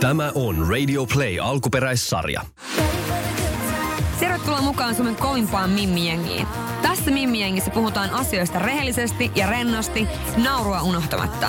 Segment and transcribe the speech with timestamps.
[0.00, 2.42] Tämä on Radio Play alkuperäissarja.
[4.20, 6.46] Tervetuloa mukaan Suomen kovimpaan mimmijengiin.
[6.82, 10.06] Tässä mimmijengissä puhutaan asioista rehellisesti ja rennosti,
[10.44, 11.48] naurua unohtamatta.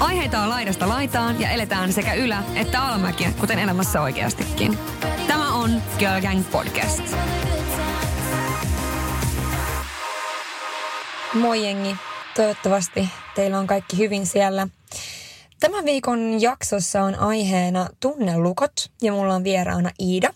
[0.00, 4.78] Aiheita on laidasta laitaan ja eletään sekä ylä- että alamäkiä, kuten elämässä oikeastikin.
[5.26, 7.16] Tämä on Girl Gang Podcast.
[11.34, 11.96] Moi jengi,
[12.36, 14.68] toivottavasti teillä on kaikki hyvin siellä.
[15.60, 18.72] Tämän viikon jaksossa on aiheena tunnelukot
[19.02, 20.34] ja mulla on vieraana Iida.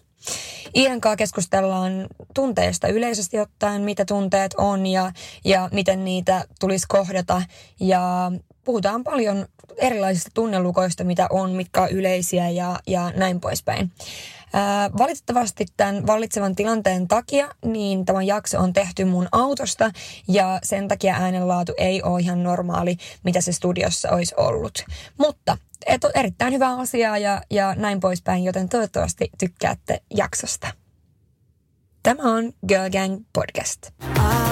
[0.76, 5.12] Iidan kanssa keskustellaan tunteista yleisesti ottaen, mitä tunteet on ja,
[5.44, 7.42] ja miten niitä tulisi kohdata.
[7.80, 8.32] Ja
[8.64, 13.92] puhutaan paljon erilaisista tunnelukoista, mitä on, mitkä on yleisiä ja, ja näin poispäin.
[14.98, 19.90] Valitettavasti tämän vallitsevan tilanteen takia, niin tämä jakso on tehty mun autosta
[20.28, 24.84] ja sen takia äänenlaatu ei ole ihan normaali, mitä se studiossa olisi ollut.
[25.18, 30.68] Mutta et, erittäin hyvä asia ja, ja näin poispäin, joten toivottavasti tykkäätte jaksosta.
[32.02, 33.90] Tämä on Girl Gang Podcast.
[34.18, 34.43] Are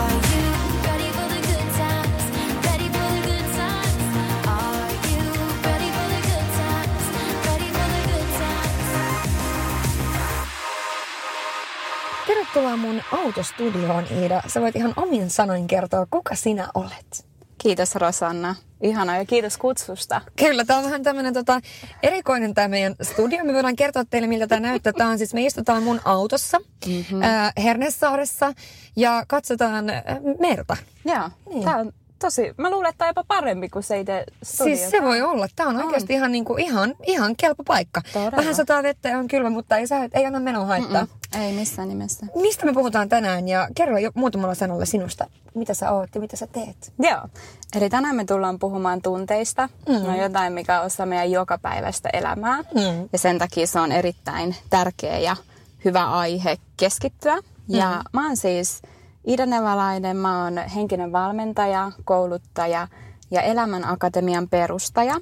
[12.52, 14.42] Tervetuloa mun autostudioon, Iida.
[14.46, 17.26] Sä voit ihan omin sanoin kertoa, kuka sinä olet.
[17.58, 18.54] Kiitos Rosanna.
[18.82, 20.20] Ihana ja kiitos kutsusta.
[20.36, 21.60] Kyllä, tämä on vähän tämmöinen tota,
[22.02, 23.44] erikoinen tämä meidän studio.
[23.44, 24.92] Me voidaan kertoa teille, miltä tämä näyttää.
[24.92, 27.22] Tämä on siis, me istutaan mun autossa mm-hmm.
[27.22, 28.52] äh, Hernesaaressa
[28.96, 30.02] ja katsotaan äh,
[30.40, 30.76] merta.
[31.04, 31.64] Joo, Niin.
[31.64, 31.92] tää on
[32.22, 34.76] tosi, mä luulen, että tää on jopa parempi kuin se itse studio.
[34.76, 35.48] Siis se voi olla.
[35.56, 38.02] Tämä on oikeasti ihan, niin kuin, ihan, ihan kelpo paikka.
[38.12, 38.36] Todella.
[38.36, 41.04] Vähän sataa vettä ja on kylmä, mutta ei, sä, ei anna menoa haittaa.
[41.04, 42.26] Mm, Ei missään nimessä.
[42.34, 46.36] Mistä me puhutaan tänään ja kerro jo muutamalla sanalla sinusta, mitä sä oot ja mitä
[46.36, 46.92] sä teet.
[46.98, 47.28] Joo.
[47.76, 49.68] Eli tänään me tullaan puhumaan tunteista.
[49.88, 49.94] Mm.
[49.94, 52.58] No jotain, mikä on osa meidän jokapäiväistä elämää.
[52.58, 53.08] Mm.
[53.12, 55.36] Ja sen takia se on erittäin tärkeä ja
[55.84, 57.38] hyvä aihe keskittyä.
[57.68, 58.82] Ja mä oon siis
[59.24, 62.88] Ida Nevalainen, mä oon henkinen valmentaja, kouluttaja
[63.30, 65.14] ja Elämän Akatemian perustaja.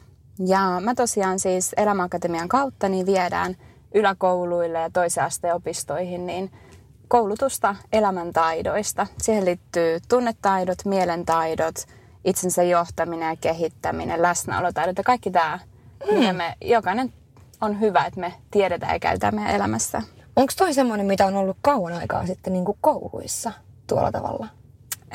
[0.47, 3.57] Ja mä tosiaan siis Elämän Akatemian kautta niin viedään
[3.95, 6.51] yläkouluille ja toisen asteen opistoihin niin
[7.09, 9.07] koulutusta elämäntaidoista.
[9.19, 11.75] Siihen liittyy tunnetaidot, mielentaidot,
[12.25, 15.59] itsensä johtaminen ja kehittäminen, läsnäolotaidot ja kaikki tämä,
[16.11, 16.19] mm.
[16.19, 17.13] mitä me jokainen
[17.61, 20.03] on hyvä, että me tiedetään ja käytetään meidän elämässä.
[20.37, 23.53] Onko toi semmoinen, mitä on ollut kauan aikaa sitten niin kuin kouluissa
[23.91, 24.47] tuolla tavalla?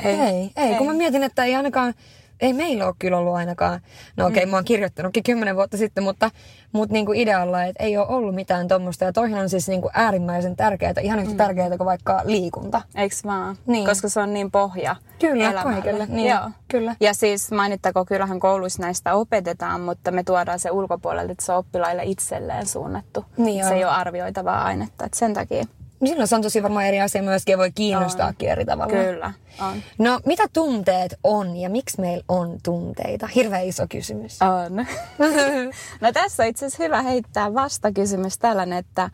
[0.04, 0.76] Ei, ei, ei.
[0.76, 1.94] kun mä mietin, että ei ainakaan,
[2.42, 3.80] ei meillä ole kyllä ollut ainakaan,
[4.18, 4.52] no okei, okay, mm.
[4.52, 6.32] mä oon kirjoittanutkin kymmenen vuotta sitten, mutta,
[6.72, 9.06] mutta niin kuin idealla, että ei ole ollut mitään tuommoista.
[9.06, 11.38] Ja toihan on siis niin kuin äärimmäisen tärkeää, ihan yhtä mm.
[11.38, 12.82] tärkeää kuin vaikka liikunta.
[12.96, 13.56] Eiks vaan?
[13.68, 13.86] Niin.
[13.86, 15.72] Koska se on niin pohja Kyllä, elämälle.
[15.74, 16.06] kaikelle.
[16.10, 16.50] Niin, Joo.
[16.68, 16.96] kyllä.
[17.00, 21.58] Ja siis mainittako, kyllähän kouluissa näistä opetetaan, mutta me tuodaan se ulkopuolelle, että se on
[21.58, 23.26] oppilaille itselleen suunnattu.
[23.38, 25.06] Niin se ei ole arvioitavaa ainetta.
[25.06, 25.66] Et sen takia
[26.06, 28.94] Silloin se on tosi varmaan eri asia myöskin ja voi kiinnostaakin eri tavalla.
[28.94, 29.74] kyllä on.
[29.98, 33.28] No, mitä tunteet on ja miksi meillä on tunteita?
[33.28, 34.40] Hirveän iso kysymys.
[34.42, 34.76] On.
[36.02, 39.10] no tässä on itse asiassa hyvä heittää vastakysymys tällainen, että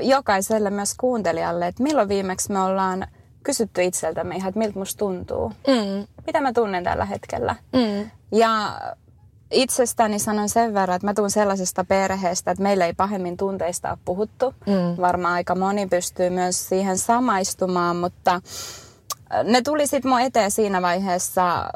[0.00, 3.06] jokaiselle myös kuuntelijalle, että milloin viimeksi me ollaan
[3.42, 5.48] kysytty itseltämme ihan, että miltä musta tuntuu.
[5.48, 7.54] Mm, Mitä mä tunnen tällä hetkellä.
[7.72, 8.80] mm, Ja
[9.50, 13.98] itsestäni sanon sen verran, että mä tuun sellaisesta perheestä, että meillä ei pahemmin tunteista ole
[14.04, 14.54] puhuttu.
[14.66, 15.02] Mm.
[15.02, 18.40] Varmaan aika moni pystyy myös siihen samaistumaan, mutta
[19.44, 21.70] ne tuli sitten mun eteen siinä vaiheessa,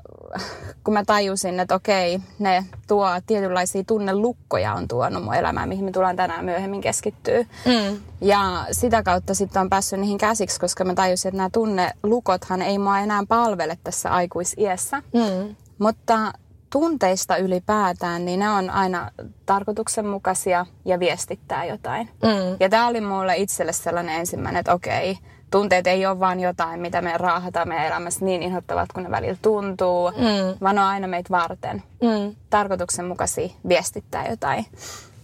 [0.84, 5.90] kun mä tajusin, että okei, ne tuo tietynlaisia tunnelukkoja on tuonut mun elämään, mihin me
[5.90, 7.38] tullaan tänään myöhemmin keskittyä.
[7.66, 8.00] mm.
[8.20, 12.78] Ja sitä kautta sitten on päässyt niihin käsiksi, koska mä tajusin, että nämä tunnelukothan ei
[12.78, 15.02] mua enää palvele tässä aikuisiässä.
[15.12, 15.56] Mm.
[15.78, 16.32] Mutta
[16.74, 19.10] tunteista ylipäätään, niin ne on aina
[19.46, 22.08] tarkoituksenmukaisia ja viestittää jotain.
[22.22, 22.56] Mm.
[22.60, 25.18] Ja tämä oli mulle itselle sellainen ensimmäinen, että okei,
[25.50, 29.36] tunteet ei ole vaan jotain, mitä me raahataan meidän elämässä niin inhottavat kuin ne välillä
[29.42, 30.58] tuntuu, Mm.
[30.60, 31.82] vaan on aina meitä varten.
[32.02, 32.34] Mm.
[32.50, 34.66] Tarkoituksenmukaisia viestittää jotain.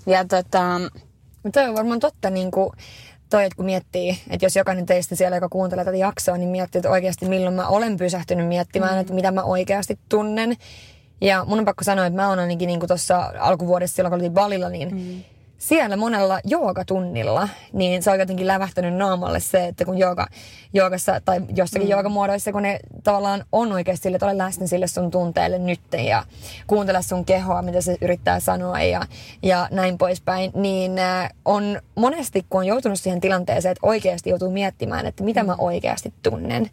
[0.07, 0.65] Ja tota,
[1.53, 2.71] toi on varmaan totta, niin kuin
[3.31, 6.79] toi, että kun miettii, että jos jokainen teistä siellä, joka kuuntelee tätä jaksoa, niin miettii,
[6.79, 9.01] että oikeasti milloin mä olen pysähtynyt miettimään, mm.
[9.01, 10.57] että mitä mä oikeasti tunnen.
[11.21, 14.33] Ja mun on pakko sanoa, että mä oon ainakin niin tuossa alkuvuodessa silloin, kun oltiin
[14.33, 15.23] Balilla, niin mm.
[15.59, 20.27] siellä monella joogatunnilla, niin se on jotenkin lävähtänyt naamalle se, että kun jooga,
[20.73, 21.91] joogassa tai jossakin mm.
[21.91, 26.25] joogamuodoissa, kun ne tavallaan on oikeasti sille, että ole läsnä sille sun tunteelle nytten ja
[26.67, 29.03] kuuntele sun kehoa, mitä se yrittää sanoa ja,
[29.43, 34.51] ja näin poispäin, niin äh, on monesti, kun on joutunut siihen tilanteeseen, että oikeasti joutuu
[34.51, 36.71] miettimään, että mitä mä oikeasti tunnen,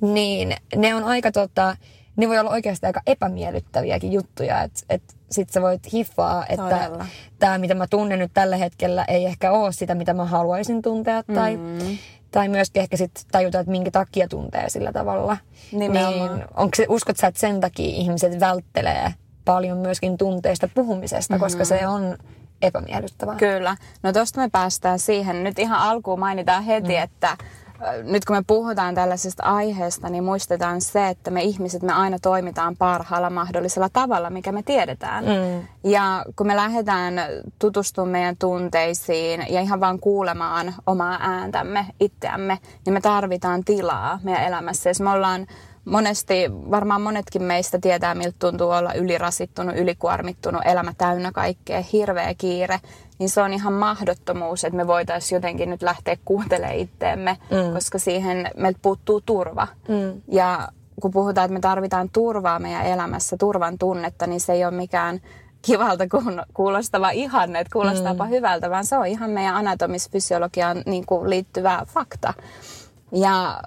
[0.00, 1.76] niin ne on aika tota,
[2.16, 6.90] ne voi olla oikeasti aika epämiellyttäviäkin juttuja, että et sit sä voit hiffaa, että
[7.38, 11.22] tämä mitä mä tunnen nyt tällä hetkellä ei ehkä ole sitä, mitä mä haluaisin tuntea.
[11.22, 11.98] Tai, Mm.
[12.30, 15.36] tai myöskin ehkä sitten tajuta, että minkä takia tuntee sillä tavalla.
[15.72, 16.36] Nimenomaan.
[16.36, 19.14] Niin, onko se, uskot sä, että sen takia ihmiset välttelee
[19.44, 21.44] paljon myöskin tunteista puhumisesta, mm-hmm.
[21.44, 22.16] koska se on
[22.62, 23.36] epämiellyttävää?
[23.36, 23.76] Kyllä.
[24.02, 25.44] No tosta me päästään siihen.
[25.44, 27.02] Nyt ihan alkuun mainitaan heti, mm.
[27.02, 27.36] että
[28.02, 32.76] nyt kun me puhutaan tällaisesta aiheesta, niin muistetaan se, että me ihmiset, me aina toimitaan
[32.76, 35.24] parhaalla mahdollisella tavalla, mikä me tiedetään.
[35.24, 35.90] Mm.
[35.90, 37.14] Ja kun me lähdetään
[37.58, 44.44] tutustumaan meidän tunteisiin ja ihan vaan kuulemaan omaa ääntämme, itseämme, niin me tarvitaan tilaa meidän
[44.44, 44.90] elämässä.
[44.90, 45.46] Jos me ollaan
[45.84, 46.34] monesti,
[46.70, 52.80] varmaan monetkin meistä tietää, miltä tuntuu olla ylirasittunut, ylikuormittunut, elämä täynnä kaikkea, hirveä kiire,
[53.18, 57.72] niin se on ihan mahdottomuus, että me voitaisiin jotenkin nyt lähteä kuuntelemaan itteemme, mm.
[57.72, 59.68] koska siihen meiltä puuttuu turva.
[59.88, 60.22] Mm.
[60.32, 60.68] Ja
[61.02, 65.20] kun puhutaan, että me tarvitaan turvaa meidän elämässä, turvan tunnetta, niin se ei ole mikään
[65.62, 66.04] kivalta
[66.54, 68.30] kuulostava ihanne, että kuulostaapa mm.
[68.30, 72.34] hyvältä, vaan se on ihan meidän anatomisfysiologiaan niin kuin liittyvä fakta.
[73.12, 73.60] Ja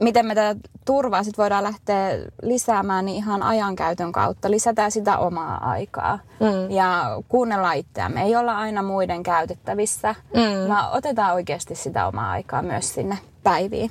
[0.00, 2.10] miten me tätä turvaa sit voidaan lähteä
[2.42, 4.50] lisäämään niin ihan ajankäytön kautta.
[4.50, 6.70] Lisätään sitä omaa aikaa mm.
[6.70, 8.22] ja kuunnellaan itseämme.
[8.22, 10.68] Ei olla aina muiden käytettävissä, mm.
[10.68, 13.90] vaan otetaan oikeasti sitä omaa aikaa myös sinne päiviin.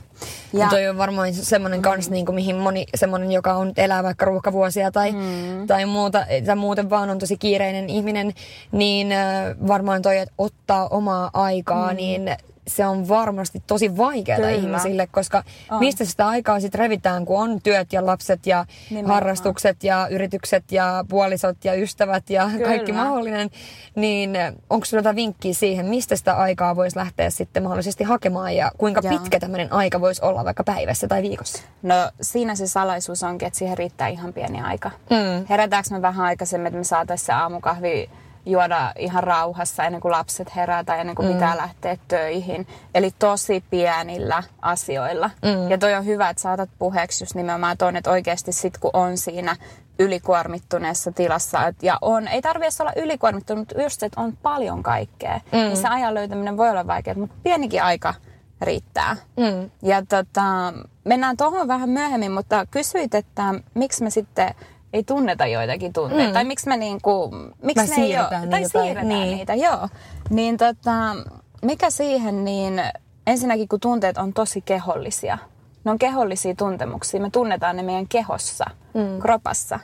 [0.54, 4.04] Ja Ja, toi on varmaan semmoinen kans, niin kuin, mihin moni semmoinen, joka on elää
[4.04, 5.68] vaikka ruuhkavuosia tai, mm.
[5.68, 8.34] tai, muuta, tai muuten vaan on tosi kiireinen ihminen,
[8.72, 11.96] niin äh, varmaan toi, että ottaa omaa aikaa, mm.
[11.96, 12.30] niin
[12.68, 15.80] se on varmasti tosi vaikeaa ihmisille, koska On.
[15.80, 19.14] mistä sitä aikaa sitten revitään, kun on työt ja lapset ja Nimenomaan.
[19.14, 22.66] harrastukset ja yritykset ja puolisot ja ystävät ja Kyllä.
[22.66, 23.50] kaikki mahdollinen,
[23.96, 24.38] niin
[24.70, 29.02] onko sinulla jotain vinkkiä siihen, mistä sitä aikaa voisi lähteä sitten mahdollisesti hakemaan ja kuinka
[29.04, 29.14] Joo.
[29.20, 31.64] pitkä tämmöinen aika voisi olla vaikka päivässä tai viikossa?
[31.84, 34.92] no siinä se salaisuus onkin, että siihen riittää ihan pieni aika.
[35.10, 35.46] Mm.
[35.50, 38.10] Herätäänkö me vähän aikaisemmin, että me saataisiin se aamukahvi
[38.52, 41.34] juoda ihan rauhassa ennen kuin lapset herää tai ennen kuin mm.
[41.34, 42.68] pitää lähteä töihin.
[42.96, 45.30] Eli tosi pienillä asioilla.
[45.46, 45.72] Mm.
[45.72, 49.18] Ja toi on hyvä, että saatat puheeksi just nimenomaan ton, että oikeasti sit kun on
[49.18, 49.56] siinä
[50.00, 54.84] ylikuormittuneessa tilassa, et, ja on, ei tarvitse olla ylikuormittunut, mutta just se, että on paljon
[54.84, 55.58] kaikkea, mm.
[55.58, 58.14] niin se ajan löytäminen voi olla vaikeaa, mutta pienikin aika
[58.62, 59.16] riittää.
[59.38, 59.70] Mm.
[59.82, 60.74] Ja tota,
[61.04, 64.56] mennään tuohon vähän myöhemmin, mutta kysyit, että miksi me sitten
[64.94, 66.34] ei tunneta joitakin tunteita, mm.
[66.34, 67.32] tai miksi me niinku,
[67.64, 69.38] miksi ne ei ole, niitä tai- siirretään niin.
[69.38, 69.90] niitä, joo.
[70.30, 71.16] Niin tota,
[71.62, 72.82] mikä siihen, niin
[73.28, 75.38] ensinnäkin kun tunteet on tosi kehollisia,
[75.84, 79.20] ne on kehollisia tuntemuksia, me tunnetaan ne meidän kehossa, mm.
[79.20, 79.80] kropassa.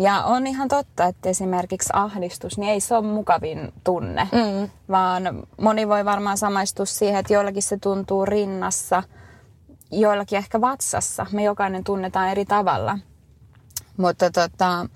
[0.00, 4.70] Ja on ihan totta, että esimerkiksi ahdistus, niin ei se ole mukavin tunne, mm.
[4.90, 5.22] vaan
[5.60, 9.02] moni voi varmaan samaistua siihen, että joillakin se tuntuu rinnassa,
[9.90, 11.26] joillakin ehkä vatsassa.
[11.32, 12.98] Me jokainen tunnetaan eri tavalla.
[13.98, 14.86] Mutta tota,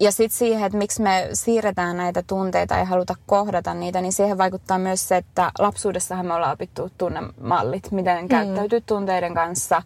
[0.00, 4.38] ja sitten siihen, että miksi me siirretään näitä tunteita ja haluta kohdata niitä, niin siihen
[4.38, 8.28] vaikuttaa myös se, että lapsuudessahan me ollaan opittu tunnemallit, miten mm.
[8.28, 9.82] käyttäytyy tunteiden kanssa.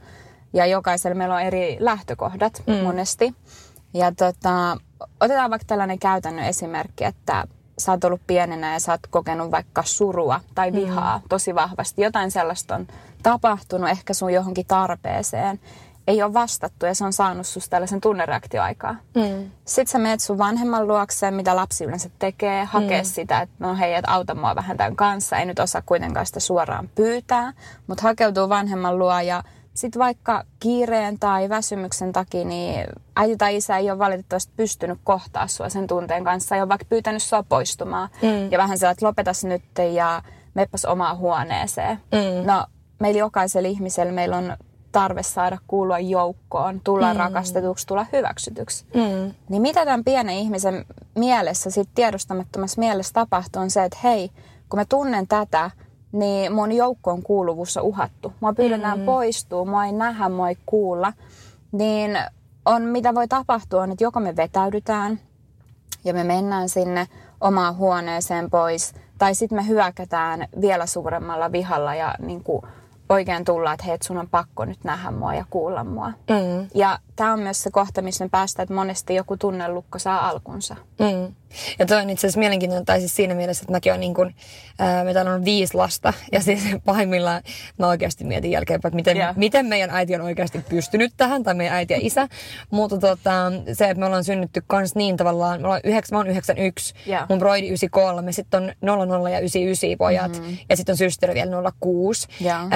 [0.53, 2.75] Ja jokaisella meillä on eri lähtökohdat mm.
[2.75, 3.35] monesti.
[3.95, 4.77] Ja tota,
[5.21, 7.45] otetaan vaikka tällainen käytännön esimerkki, että
[7.79, 11.25] sä oot ollut pienenä ja sä oot kokenut vaikka surua tai vihaa mm.
[11.29, 12.03] tosi vahvasti.
[12.03, 12.87] Jotain sellaista on
[13.23, 15.61] tapahtunut ehkä sun johonkin tarpeeseen.
[16.07, 18.93] Ei ole vastattu ja se on saanut susta tällaisen tunnereaktioaikaa.
[18.93, 19.51] Mm.
[19.65, 23.05] Sitten sä menet sun vanhemman luokseen, mitä lapsi yleensä tekee, hakee mm.
[23.05, 25.37] sitä, että no hei, et auta mua vähän tämän kanssa.
[25.37, 27.53] Ei nyt osaa kuitenkaan sitä suoraan pyytää,
[27.87, 29.43] mutta hakeutuu vanhemman luo ja
[29.75, 35.47] sitten vaikka kiireen tai väsymyksen takia, niin äiti tai isä ei ole valitettavasti pystynyt kohtaa
[35.47, 36.55] sua sen tunteen kanssa.
[36.55, 38.09] Ei ole vaikka pyytänyt sua poistumaan.
[38.23, 38.53] Mm.
[38.53, 40.23] Ja vähän sillä, että lopetas nyt ja
[40.55, 41.99] meppäs omaan huoneeseen.
[42.13, 42.47] Mm.
[42.47, 42.67] No,
[42.99, 44.57] meillä jokaisella ihmisellä meillä on
[44.95, 47.19] tarve saada kuulua joukkoon, tulla mm.
[47.19, 48.85] rakastetuksi, tulla hyväksytyksi.
[48.95, 49.35] Mm.
[49.49, 50.85] Niin mitä tämän pienen ihmisen
[51.15, 54.31] mielessä, sit tiedostamattomassa mielessä tapahtuu, on se, että hei,
[54.69, 55.71] kun mä tunnen tätä,
[56.13, 58.33] niin mun joukkoon kuuluvuus on uhattu.
[58.41, 59.05] Mua pyydetään mm.
[59.05, 61.13] poistua, mua ei nähdä, mua ei kuulla.
[61.73, 62.19] Niin
[62.65, 65.21] on, mitä voi tapahtua, on, että joko me vetäydytään
[66.05, 67.07] ja me mennään sinne
[67.41, 72.63] omaan huoneeseen pois, tai sitten me hyökätään vielä suuremmalla vihalla ja niin kuin
[73.09, 76.09] oikein tullaan, että hei, sun on pakko nyt nähdä mua ja kuulla mua.
[76.09, 76.69] Mm.
[76.75, 80.77] Ja tämä on myös se kohta, missä me päästään, että monesti joku tunnelukko saa alkunsa.
[80.99, 81.35] Mm.
[81.79, 84.35] Ja toi on itse asiassa mielenkiintoinen, tai siis siinä mielessä, että mäkin olen niin kuin,
[84.79, 87.43] ää, meitä on viisi lasta, ja siis pahimmillaan
[87.79, 89.33] mä oikeasti mietin jälkeenpäin, että miten, Joo.
[89.37, 92.29] miten meidän äiti on oikeasti pystynyt tähän, tai meidän äiti ja isä.
[92.71, 96.27] Mutta tota, se, että me ollaan synnytty kans niin tavallaan, me ollaan yhdeksän, mä oon
[96.27, 97.21] 91, Joo.
[97.29, 100.57] mun broidi 93, sitten on 00 ja 99 pojat, mm-hmm.
[100.69, 102.55] ja sitten on systeri vielä 06, Joo.
[102.55, 102.73] ähm,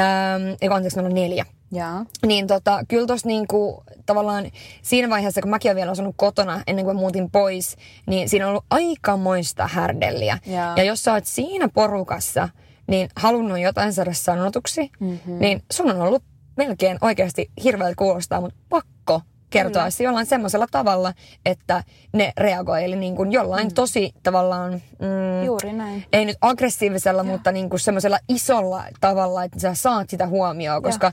[0.61, 1.45] eikö anteeksi 04.
[1.73, 2.05] Joo.
[2.27, 4.51] Niin tota, kyllä tossa niinku, tavallaan
[4.83, 8.51] siinä vaiheessa, kun mäkin olen vielä asunut kotona ennen kuin muutin pois, niin siinä on
[8.51, 10.39] ollut aikamoista härdelliä.
[10.47, 10.77] Joo.
[10.77, 12.49] Ja jos sä oot siinä porukassa,
[12.87, 15.39] niin halunnut jotain saada sanotuksi, mm-hmm.
[15.39, 16.23] niin sun on ollut
[16.57, 19.21] melkein oikeasti hirveältä kuulostaa, mutta pakko
[19.51, 19.91] kertoa Kyllä.
[19.91, 21.13] se jollain semmoisella tavalla,
[21.47, 22.85] että ne reagoi.
[22.85, 23.75] Eli niin kuin jollain mm.
[23.75, 24.73] tosi tavallaan...
[24.73, 26.05] Mm, Juuri näin.
[26.13, 31.13] ei nyt aggressiivisella, mutta niin kuin semmoisella isolla tavalla, että sä saat sitä huomioon, koska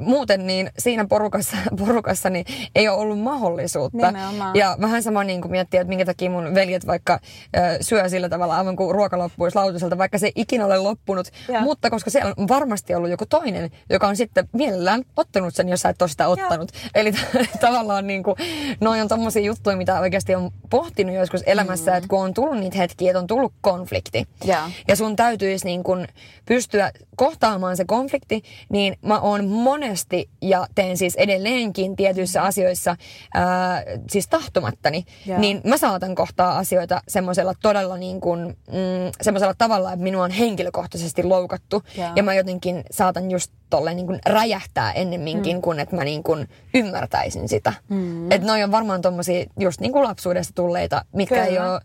[0.00, 4.12] muuten niin siinä porukassa, porukassa niin ei ole ollut mahdollisuutta.
[4.12, 4.56] Nimenomaan.
[4.56, 7.20] Ja vähän sama niin kuin miettiä, että minkä takia mun veljet vaikka
[7.56, 11.28] ö, syö sillä tavalla aivan kuin ruoka loppuisi lautaselta, vaikka se ei ikinä ole loppunut,
[11.48, 11.60] Joo.
[11.60, 15.80] mutta koska siellä on varmasti ollut joku toinen, joka on sitten mielellään ottanut sen, jos
[15.80, 16.72] sä et ole sitä ottanut.
[16.94, 17.18] Eli t-
[17.74, 18.36] tavallaan niin kuin,
[18.80, 21.96] noi on tommosia juttuja, mitä oikeasti on pohtinut joskus elämässä, mm.
[21.96, 24.26] että kun on tullut niitä hetkiä, että on tullut konflikti.
[24.44, 24.60] Joo.
[24.88, 26.06] Ja sun täytyisi niin kun
[26.46, 32.96] pystyä kohtaamaan se konflikti, niin mä oon monesti ja teen siis edelleenkin tietyissä asioissa,
[33.34, 35.38] ää, siis tahtomattani, Joo.
[35.38, 40.30] niin mä saatan kohtaa asioita semmoisella todella niin kun, mm, semmoisella tavalla, että minua on
[40.30, 41.82] henkilökohtaisesti loukattu.
[41.98, 42.08] Joo.
[42.16, 45.62] Ja mä jotenkin saatan just tolleen niin kun räjähtää ennemminkin, mm.
[45.62, 47.82] kuin että mä niin kun ymmärtäisin sitä.
[47.88, 48.32] Mm.
[48.32, 51.72] Että noi on varmaan tommosia just niin kuin lapsuudesta tulleita, mitkä ei Kyllä.
[51.72, 51.80] ole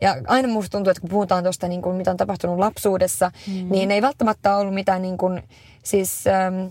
[0.00, 3.66] ja aina musta tuntuu, että kun puhutaan tuosta, niin kuin, mitä on tapahtunut lapsuudessa, mm.
[3.70, 5.42] niin ei välttämättä ollut mitään, niin kuin,
[5.82, 6.66] siis, ähm,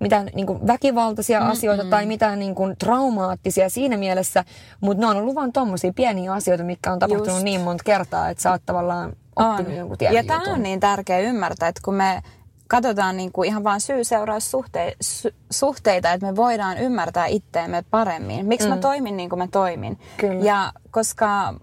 [0.00, 4.44] mitään niin kuin väkivaltaisia mm, asioita tai mitään niin kuin, traumaattisia siinä mielessä,
[4.80, 7.44] mutta ne on ollut vaan tommosia pieniä asioita, mitkä on tapahtunut Just.
[7.44, 11.18] niin monta kertaa, että sä oot tavallaan oppinut jonkun tietyn Ja tämä on niin tärkeä
[11.18, 12.22] ymmärtää, että kun me
[12.70, 18.46] katsotaan niin kuin ihan vaan syy-seuraussuhteita, että me voidaan ymmärtää itteemme paremmin.
[18.46, 18.74] Miksi mm.
[18.74, 19.98] mä toimin niin kuin mä toimin.
[20.16, 20.44] Kyllä.
[20.44, 21.54] Ja koska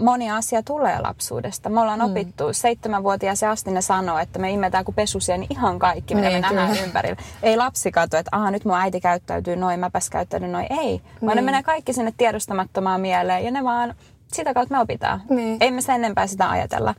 [0.00, 1.68] moni asia tulee lapsuudesta.
[1.68, 2.04] Me ollaan mm.
[2.10, 6.36] opittu, seitsemänvuotias asti ne sanoo, että me imetään kuin pesusia, niin ihan kaikki, mitä Niin,
[6.36, 6.82] me nähdään kyllä.
[6.82, 7.16] ympärillä.
[7.42, 10.66] Ei lapsi katso, että aha, nyt mun äiti käyttäytyy noin, mäpäs käyttäydyn noin.
[10.70, 11.44] Ei, vaan ne Niin.
[11.44, 13.94] menee kaikki sinne tiedostamattomaan mieleen ja ne vaan,
[14.32, 15.22] sitä kautta me opitaan.
[15.30, 15.56] Niin.
[15.60, 16.94] Ei me sen enempää sitä ajatella.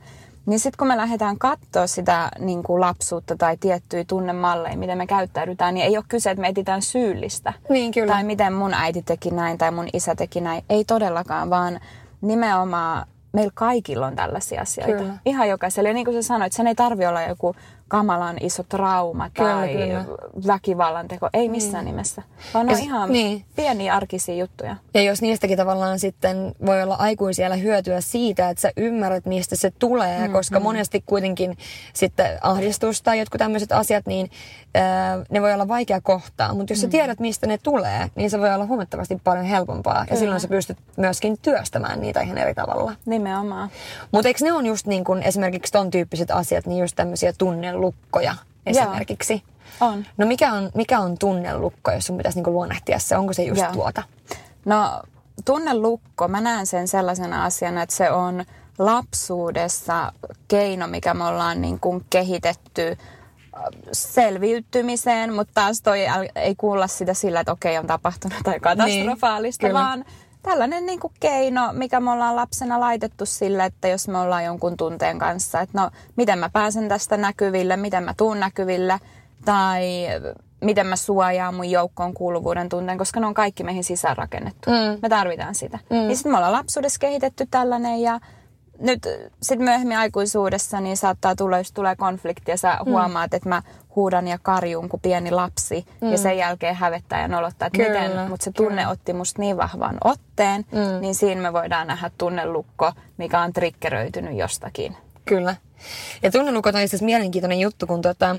[0.46, 5.06] Niin sitten kun me lähdetään katsoa sitä niin kuin lapsuutta tai tiettyjä tunnemalleja, miten me
[5.06, 7.52] käyttäydytään, niin ei ole kyse, että me etsitään syyllistä.
[7.68, 8.12] Niin, kyllä.
[8.12, 10.64] Tai miten mun äiti teki näin tai mun isä teki näin.
[10.68, 11.80] Ei todellakaan, vaan
[12.20, 14.96] nimenomaan meillä kaikilla on tällaisia asioita.
[14.96, 15.14] Kyllä.
[15.24, 15.88] Ihan jokaisella.
[15.88, 17.56] Ja niin kuin sä sanoit, sen ei tarvi olla joku
[17.88, 20.04] kamalan iso trauma Kyllä, tai kyllä.
[20.46, 21.28] väkivallan teko.
[21.32, 22.22] Ei missään nimessä.
[22.54, 23.44] Vaan on ihan niin.
[23.56, 24.76] pieniä arkisia juttuja.
[24.94, 29.70] Ja jos niistäkin tavallaan sitten voi olla aikuisella hyötyä siitä, että sä ymmärrät, mistä se
[29.78, 30.32] tulee, mm-hmm.
[30.32, 31.56] koska monesti kuitenkin
[31.92, 34.30] sitten ahdistus tai jotkut tämmöiset asiat, niin
[34.74, 36.54] ää, ne voi olla vaikea kohtaa.
[36.54, 40.04] Mutta jos sä tiedät, mistä ne tulee, niin se voi olla huomattavasti paljon helpompaa.
[40.10, 42.92] Ja silloin sä pystyt myöskin työstämään niitä ihan eri tavalla.
[43.06, 43.70] Nimenomaan.
[44.12, 47.32] Mutta eikö ne on just niin kuin esimerkiksi ton tyyppiset asiat, niin just tämmöisiä
[47.74, 48.34] tunnelukkoja
[48.66, 49.42] esimerkiksi?
[49.80, 50.04] On.
[50.16, 53.16] No mikä on, mikä on tunnelukko, jos sun pitäisi niin kuin luonnehtia se?
[53.16, 53.72] Onko se just Joo.
[53.72, 54.02] tuota?
[54.64, 55.02] No
[55.44, 58.44] tunnelukko, mä näen sen sellaisena asiana, että se on
[58.78, 60.12] lapsuudessa
[60.48, 63.62] keino, mikä me ollaan niin kuin kehitetty äh,
[63.92, 65.98] selviytymiseen, mutta taas toi
[66.34, 69.84] ei kuulla sitä sillä, että okei on tapahtunut tai katastrofaalista, Niin, kyllä.
[69.84, 70.04] vaan
[70.44, 74.76] tällainen niin kuin keino, mikä me ollaan lapsena laitettu sille, että jos me ollaan jonkun
[74.76, 79.00] tunteen kanssa, että no miten mä pääsen tästä näkyville, miten mä tuun näkyville,
[79.44, 80.06] tai
[80.60, 84.70] miten mä suojaan mun joukkoon kuuluvuuden tunteen, koska ne on kaikki meihin sisäänrakennettu.
[84.70, 84.98] Mm.
[85.02, 85.78] Me tarvitaan sitä.
[85.90, 85.96] Mm.
[85.96, 88.20] Niin sitten me ollaan lapsuudessa kehitetty tällainen ja
[88.78, 89.08] nyt
[89.42, 92.90] sitten myöhemmin aikuisuudessa niin saattaa tulla, jos tulee konflikti ja sä mm.
[92.90, 93.62] huomaat, että mä
[93.96, 96.12] huudan ja karjun kuin pieni lapsi mm.
[96.12, 98.88] ja sen jälkeen hävettää ja nolottaa, että Kyllä, miten, mutta se tunne kyllä.
[98.88, 101.00] otti musta niin vahvan otteen, mm.
[101.00, 104.96] niin siinä me voidaan nähdä tunnelukko, mikä on triggeröitynyt jostakin.
[105.24, 105.56] Kyllä.
[106.22, 108.36] Ja tunnelukot on itse asiassa mielenkiintoinen juttu, kun, tota,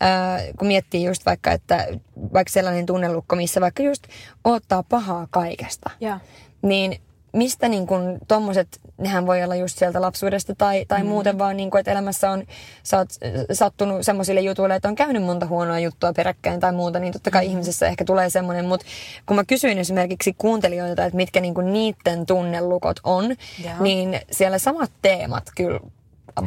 [0.00, 1.86] ää, kun miettii just vaikka, että
[2.32, 4.06] vaikka sellainen tunnelukko, missä vaikka just
[4.44, 5.90] ottaa pahaa kaikesta.
[6.00, 6.20] Ja.
[6.62, 7.00] Niin
[7.32, 8.68] mistä niin kun tommoset,
[8.98, 11.08] nehän voi olla just sieltä lapsuudesta tai, tai mm.
[11.08, 12.44] muuten vaan niin kun, että elämässä on,
[12.82, 16.98] sä oot äh, sattunut semmoisille jutuille, että on käynyt monta huonoa juttua peräkkäin tai muuta,
[16.98, 17.50] niin totta kai mm.
[17.50, 18.86] ihmisessä ehkä tulee semmoinen, mutta
[19.26, 23.24] kun mä kysyin esimerkiksi kuuntelijoilta, että mitkä niin kun niiden tunnelukot on,
[23.64, 23.74] Joo.
[23.80, 25.80] niin siellä samat teemat kyllä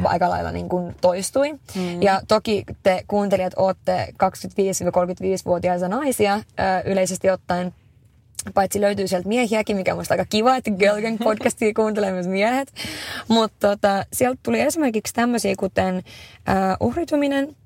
[0.04, 1.52] aika lailla niin kuin toistui.
[1.52, 2.02] Mm.
[2.02, 6.40] Ja toki te kuuntelijat olette 25-35-vuotiaita naisia
[6.84, 7.74] yleisesti ottaen.
[8.54, 12.26] Paitsi löytyy sieltä miehiäkin, mikä on musta aika kiva, että Girl Gang podcastia kuuntelee myös
[12.26, 12.72] miehet.
[13.28, 16.02] Mutta tota, sieltä tuli esimerkiksi tämmöisiä kuten
[16.46, 17.56] ää, uhrituminen,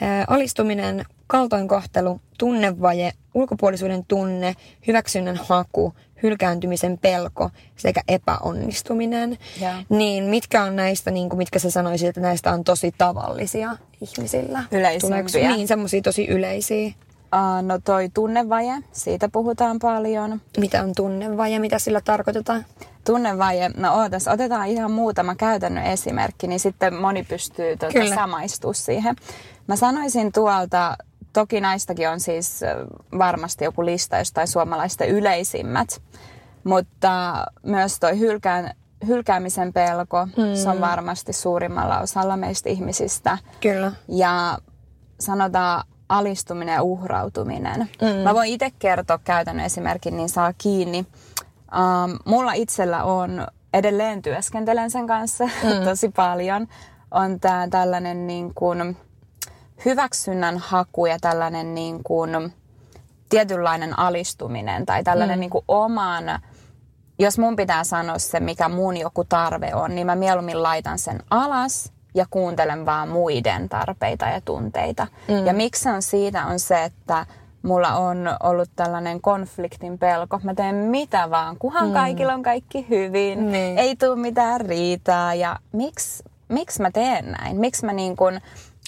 [0.00, 4.54] ää, alistuminen, kaltoinkohtelu, tunnevaje, ulkopuolisuuden tunne,
[4.86, 9.38] hyväksynnän haku, hylkääntymisen pelko sekä epäonnistuminen.
[9.60, 9.72] Joo.
[9.88, 14.64] Niin mitkä on näistä, niin kuin mitkä sä sanoisit, että näistä on tosi tavallisia ihmisillä?
[14.70, 15.22] Yleisimpiä.
[15.22, 16.92] Tuleeko- Niin, semmoisia tosi yleisiä.
[17.34, 20.40] Uh, no toi tunnevaje, siitä puhutaan paljon.
[20.58, 22.64] Mitä on tunnevaje, mitä sillä tarkoitetaan?
[23.04, 28.14] Tunnevaje, no ootas, otetaan ihan muutama käytännön esimerkki, niin sitten moni pystyy tuota, Kyllä.
[28.14, 29.16] samaistumaan siihen.
[29.66, 30.96] Mä sanoisin tuolta,
[31.32, 32.60] toki näistäkin on siis
[33.18, 36.02] varmasti joku lista jostain suomalaisten yleisimmät,
[36.64, 38.74] mutta myös toi hylkään,
[39.06, 40.54] hylkäämisen pelko, mm.
[40.54, 43.38] se on varmasti suurimmalla osalla meistä ihmisistä.
[43.60, 43.92] Kyllä.
[44.08, 44.58] Ja
[45.20, 47.88] sanotaan alistuminen ja uhrautuminen.
[48.02, 48.08] Mm.
[48.24, 51.06] Mä voin itse kertoa käytännön esimerkin, niin saa kiinni.
[51.72, 55.84] Um, mulla itsellä on, edelleen työskentelen sen kanssa mm.
[55.84, 56.66] tosi paljon,
[57.10, 58.96] on tää tällainen niin kuin
[59.84, 62.52] hyväksynnän haku ja tällainen niin kuin
[63.28, 65.40] tietynlainen alistuminen tai tällainen mm.
[65.40, 66.24] niin kuin oman,
[67.18, 71.22] jos mun pitää sanoa se, mikä mun joku tarve on, niin mä mieluummin laitan sen
[71.30, 75.06] alas ja kuuntelen vaan muiden tarpeita ja tunteita.
[75.28, 75.46] Mm.
[75.46, 77.26] Ja miksi se on siitä on se, että
[77.62, 80.40] mulla on ollut tällainen konfliktin pelko.
[80.44, 81.92] Mä teen mitä vaan, kunhan mm.
[81.94, 83.78] kaikilla on kaikki hyvin, Niin.
[83.78, 85.34] ei tule mitään riitaa.
[85.34, 87.56] Ja miksi, miksi mä teen näin?
[87.60, 88.40] Miksi mä niin kun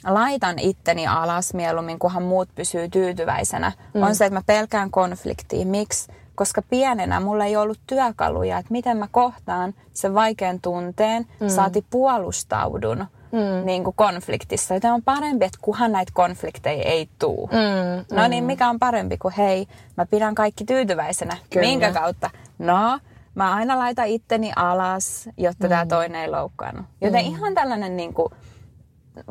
[0.07, 3.73] laitan itteni alas mieluummin, kunhan muut pysyy tyytyväisenä?
[3.95, 4.03] Mm.
[4.03, 5.67] On se, että mä pelkään konfliktia.
[5.67, 6.13] Miksi?
[6.35, 11.49] Koska pienenä mulla ei ollut työkaluja, että miten mä kohtaan sen vaikean tunteen, mm.
[11.49, 13.67] saati puolustaudun mm.
[13.67, 14.75] niin kuin konfliktissa.
[14.75, 17.47] Joten on parempi, että kunhan näitä konflikteja ei tuu.
[17.53, 21.37] Mm, No niin, mikä on parempi kuin hei, mä pidän kaikki tyytyväisenä.
[21.51, 21.67] Kyllä.
[21.67, 22.31] Minkä kautta?
[22.59, 22.99] No,
[23.35, 25.69] mä aina laitan itteni alas, jotta mm.
[25.69, 26.87] tämä toinen ei loukkaannut.
[27.01, 27.31] Joten mm.
[27.31, 28.33] ihan tällainen niin kuin,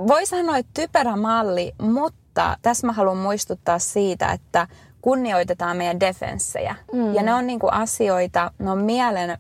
[0.07, 4.67] voi sanoa, että typerä malli, mutta tässä mä haluan muistuttaa siitä, että
[5.01, 6.75] kunnioitetaan meidän defenssejä.
[6.93, 7.13] Mm.
[7.13, 9.37] Ja ne on niin kuin asioita, ne on mielen,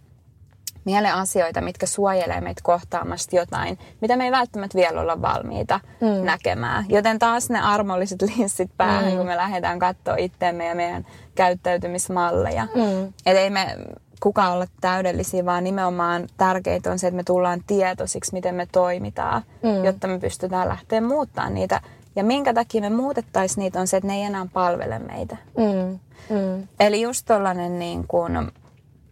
[0.85, 6.25] mielen asioita, mitkä suojelee meitä kohtaamasta jotain, mitä me ei välttämättä vielä olla valmiita mm.
[6.25, 6.85] näkemään.
[6.89, 9.17] Joten taas ne armolliset linssit päähän, mm.
[9.17, 12.67] kun me lähdetään katsoa itseämme ja meidän käyttäytymismalleja.
[12.75, 13.13] Mm.
[13.25, 13.77] Että ei me
[14.19, 19.41] kukaan olla täydellisiä, vaan nimenomaan tärkeintä on se, että me tullaan tietoisiksi, miten me toimitaan,
[19.63, 19.85] mm.
[19.85, 21.81] jotta me pystytään lähteä muuttaa niitä.
[22.15, 25.37] Ja minkä takia me muutettaisiin niitä on se, että ne ei enää palvele meitä.
[25.57, 25.99] Mm,
[26.35, 26.67] mm.
[26.79, 28.33] Eli just tollanen niin kuin,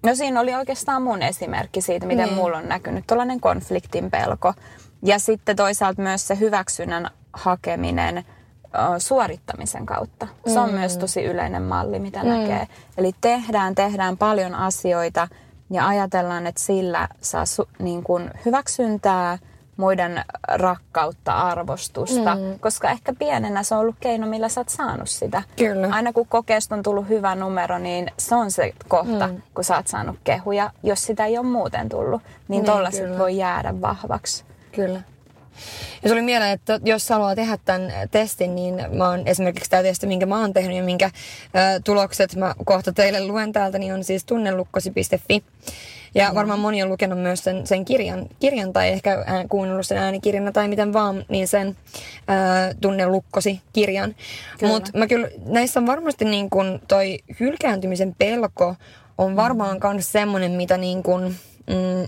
[0.04, 2.38] no siinä oli oikeastaan mun esimerkki siitä, miten Niin.
[2.38, 4.54] mulla on näkynyt tollanen konfliktin pelko.
[5.04, 8.26] Ja sitten toisaalta myös se hyväksynnän hakeminen
[8.98, 10.28] suorittamisen kautta.
[10.54, 12.30] Se on myös tosi yleinen malli, mitä mm.
[12.30, 12.68] näkee.
[12.98, 15.28] Eli tehdään, tehdään paljon asioita
[15.70, 19.38] ja ajatellaan, että sillä saa su, niin kuin hyväksyntää,
[19.78, 22.60] muiden rakkautta, arvostusta, mm.
[22.60, 25.44] koska ehkä pienenä se on ollut keino, millä sä oot saanut sitä.
[25.56, 25.88] Kyllä.
[25.92, 29.42] Aina kun kokeesta on tullut hyvä numero, niin se on se kohta, mm.
[29.54, 30.72] kun sä oot saanut kehuja.
[30.84, 33.18] Jos sitä ei ole muuten tullut, niin, Niin, tollaset kyllä.
[33.18, 34.44] voi jäädä vahvaksi.
[34.72, 35.02] Kyllä.
[36.04, 39.84] Ja se oli mieleen, että jos haluaa tehdä tämän testin, niin mä oon esimerkiksi tämä
[39.84, 43.94] testi, minkä mä oon tehnyt ja minkä ö, tulokset mä kohta teille luen täältä, niin
[43.94, 45.44] on siis tunnelukkosi.fi.
[46.16, 50.52] Ja varmaan moni on lukenut myös sen, sen kirjan, kirjan tai ehkä kuunnellut sen äänikirjana
[50.52, 51.78] tai miten vaan, niin sen
[52.28, 54.16] ää, tunnelukkosi-kirjan.
[54.62, 58.76] Mutta mä kyllä, näissä on varmasti niin kun toi hylkääntymisen pelko
[59.18, 61.36] on varmaan myös semmoinen, mitä niin kun,
[61.68, 62.08] mm,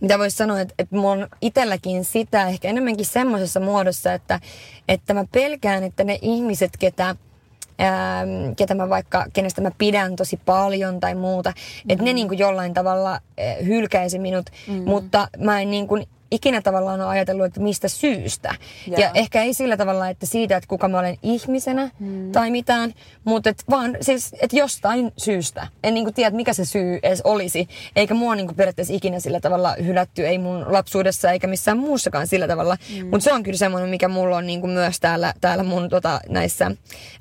[0.00, 4.40] mitä voisi sanoa, että, että mulla on itselläkin sitä ehkä enemmänkin semmoisessa muodossa, että,
[4.88, 7.16] että mä pelkään, että ne ihmiset, ketä,
[7.80, 11.52] ää, ketä mä vaikka, kenestä mä pidän tosi paljon tai muuta,
[11.88, 13.20] että ne niin kuin jollain tavalla ää,
[13.66, 14.84] hylkäisi minut, mm-hmm.
[14.84, 18.54] mutta mä en niin kuin ikinä tavallaan ole ajatellut, että mistä syystä.
[18.86, 19.00] Joo.
[19.00, 22.32] Ja ehkä ei sillä tavalla, että siitä, että kuka mä olen ihmisenä mm.
[22.32, 25.66] tai mitään, mutta et vaan siis, että jostain syystä.
[25.84, 27.68] En niinku tiedä, mikä se syy edes olisi.
[27.96, 32.48] Eikä mua niinku periaatteessa ikinä sillä tavalla hylätty, ei mun lapsuudessa eikä missään muussakaan sillä
[32.48, 32.76] tavalla.
[32.96, 33.06] Mm.
[33.06, 36.70] Mutta se on kyllä semmoinen, mikä mulla on niinku myös täällä, täällä mun tota, näissä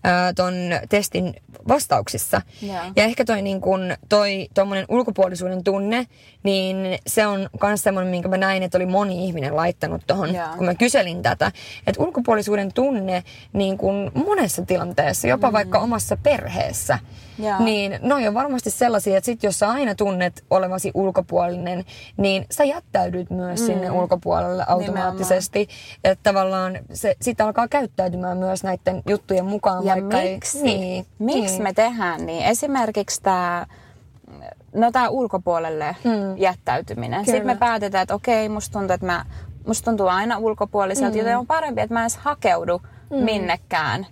[0.04, 0.54] ää, ton
[0.90, 1.34] testin
[1.68, 2.42] vastauksissa.
[2.62, 2.76] Joo.
[2.96, 6.08] Ja ehkä toi, niin kun, toi tommonen ulkopuolisuuden tunne,
[6.44, 10.48] niin se on myös semmoinen, minkä mä näin, että oli moni ihminen laittanut tohon, Joo.
[10.58, 11.52] kun mä kyselin tätä.
[11.88, 15.54] Että ulkopuolisuuden tunne niin kun monessa tilanteessa, jopa mm.
[15.54, 17.00] vaikka omassa perheessä,
[17.40, 17.60] Joo.
[17.60, 21.86] niin ne on varmasti sellaisia, että sit jos sä aina tunnet olevasi ulkopuolinen,
[22.18, 23.66] niin sä jättäydyt myös mm.
[23.66, 25.68] sinne ulkopuolelle automaattisesti.
[26.04, 29.86] Että tavallaan se sit alkaa käyttäytymään myös näiden juttujen mukaan.
[29.86, 30.58] Ja vaikka miksi?
[30.58, 31.64] Ei, niin, Miksi niin.
[31.64, 32.46] me tehdään niin?
[32.46, 33.66] Esimerkiksi tämä
[34.76, 36.38] no tää ulkopuolelle mm.
[36.38, 37.26] jättäytyminen.
[37.26, 37.38] Kyllä.
[37.38, 39.26] Sitten me päätetään, että okei, musta tuntuu, että mä,
[39.68, 41.18] musta tuntuu aina ulkopuoliselta, mm.
[41.18, 43.18] joten on parempi, että mä en edes hakeudu mm.
[43.18, 44.08] minnekään,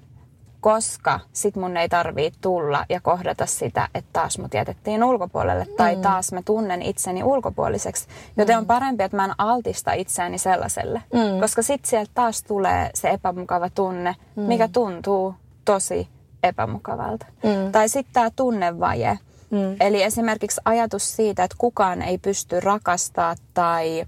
[0.62, 5.76] koska sit mun ei tarvii tulla ja kohdata sitä, että taas mut jätettiin ulkopuolelle mm.
[5.78, 8.08] tai taas mä tunnen itseni ulkopuoliseksi.
[8.38, 8.60] Joten mm.
[8.60, 11.40] on parempi, että mä en altista itseäni sellaiselle, mm.
[11.42, 14.44] koska sit sieltä taas tulee se epämukava tunne, mm.
[14.44, 16.08] mikä tuntuu tosi
[16.44, 17.26] epämukavalta.
[17.44, 17.72] Mm.
[17.72, 19.20] Tai sitten tämä tunnevaje.
[19.50, 19.76] Mm.
[19.80, 24.06] Eli esimerkiksi ajatus siitä, että kukaan ei pysty rakastaa tai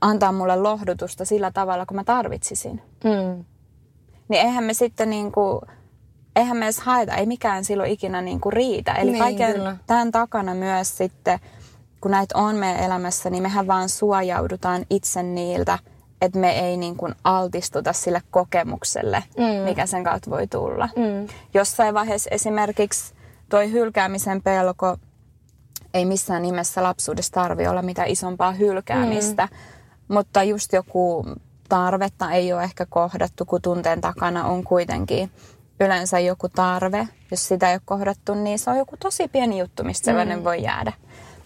[0.00, 2.82] antaa mulle lohdutusta sillä tavalla, kun mä tarvitsisin.
[3.04, 3.44] Mm.
[4.28, 5.60] Niin eihän me sitten niinku,
[6.36, 8.92] eihän me edes haeta, ei mikään silloin ikinä niinku riitä.
[8.92, 9.76] Eli Niin, kaiken kyllä.
[9.86, 11.38] tämän takana myös sitten,
[12.00, 15.78] kun näitä on meidän elämässä, niin mehän vaan suojaudutaan itse niiltä,
[16.20, 19.64] että me ei niin kuin altistuta sille kokemukselle, mm.
[19.64, 20.88] mikä sen kautta voi tulla.
[20.96, 21.28] Mm.
[21.54, 23.13] Jossain vaiheessa esimerkiksi
[23.54, 24.96] toi hylkäämisen pelko
[25.94, 30.14] ei missään nimessä lapsuudessa tarvi olla mitään isompaa hylkäämistä, mm.
[30.14, 31.26] mutta just joku
[31.68, 35.30] tarvetta ei ole ehkä kohdattu, kun tunteen takana on kuitenkin
[35.80, 37.08] yleensä joku tarve.
[37.30, 40.44] Jos sitä ei ole kohdattu, niin se on joku tosi pieni juttu, mistä sellainen mm.
[40.44, 40.92] voi jäädä.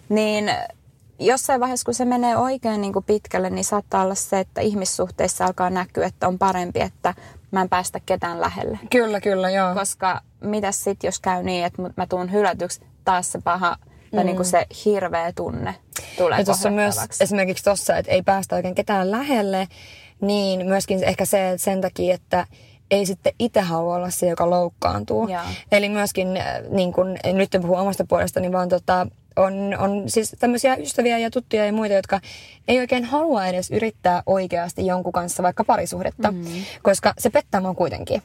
[0.09, 0.51] Niin
[1.19, 5.45] jossain vaiheessa, kun se menee oikein niin kuin pitkälle, niin saattaa olla se, että ihmissuhteissa
[5.45, 7.13] alkaa näkyä, että on parempi, että
[7.51, 8.79] mä en päästä ketään lähelle.
[8.91, 9.73] Kyllä, kyllä, joo.
[9.73, 13.77] Koska mitäs sitten, jos käy niin, että mä tuun hylätyksi, taas se paha
[14.11, 15.75] tai niin kuin se hirveä tunne
[16.17, 16.41] tulee Mm.
[16.41, 19.67] Ja tuossa myös esimerkiksi tuossa, että ei päästä oikein ketään lähelle,
[20.21, 22.47] niin myöskin ehkä se, että sen takia, että
[22.91, 25.27] ei sitten itse halua olla se, joka loukkaantuu.
[25.27, 25.41] Joo.
[25.71, 29.07] Eli myöskin, äh, niin kun, nyt en puhu omasta puolestani, vaan tota,
[29.39, 32.19] on, on siis tämmöisiä ystäviä ja tuttuja ja muita, jotka
[32.67, 36.45] ei oikein halua edes yrittää oikeasti jonkun kanssa vaikka parisuhdetta, mm.
[36.83, 38.21] koska se pettää mua kuitenkin.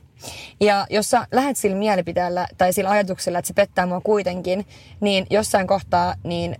[0.61, 4.67] Ja jos sä lähdet sillä mielipiteellä tai sillä ajatuksella, että se pettää mua kuitenkin,
[5.01, 6.57] niin jossain kohtaa niin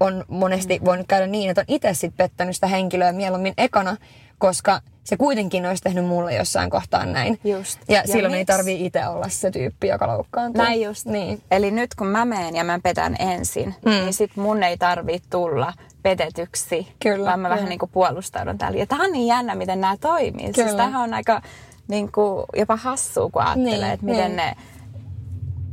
[0.00, 3.96] on monesti voinut käydä niin, että on itse sit pettänyt sitä henkilöä mieluummin ekana,
[4.38, 7.40] koska se kuitenkin olisi tehnyt mulle jossain kohtaa näin.
[7.44, 7.78] Just.
[7.88, 8.52] Ja, Ja silloin ei miksi?
[8.56, 10.62] tarvii itse olla se tyyppi, joka loukkaantuu.
[10.62, 11.06] Näin just.
[11.06, 11.42] Niin.
[11.50, 13.90] Eli nyt kun mä menen ja mä petän ensin, mm.
[13.90, 15.72] niin sit mun ei tarvii tulla
[16.02, 18.78] petetyksi, Kyllä, vaan mä vähän niin kuin puolustaudun täällä.
[18.78, 20.44] Ja tää on niin jännä, miten nämä toimii.
[20.44, 20.76] Siis Kyllä.
[20.76, 21.42] tämähän on aika
[21.88, 24.36] niin kuin, jopa hassua, kun ajattelee, Niin, että miten, niin.
[24.36, 24.56] ne,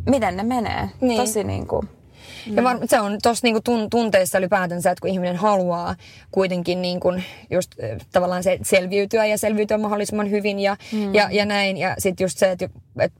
[0.09, 0.89] miten ne menee.
[1.01, 1.21] Niin.
[1.21, 1.89] Tosi niin kuin,
[2.47, 5.95] Ja var, se on tuossa niinku tun, tunteissa ylipäätänsä, että kun ihminen haluaa
[6.31, 7.13] kuitenkin niinku
[7.49, 7.71] just
[8.11, 11.15] tavallaan se selviytyä ja selviytyä mahdollisimman hyvin ja, mm.
[11.15, 11.77] ja, ja näin.
[11.77, 13.13] Ja sitten just se, että et,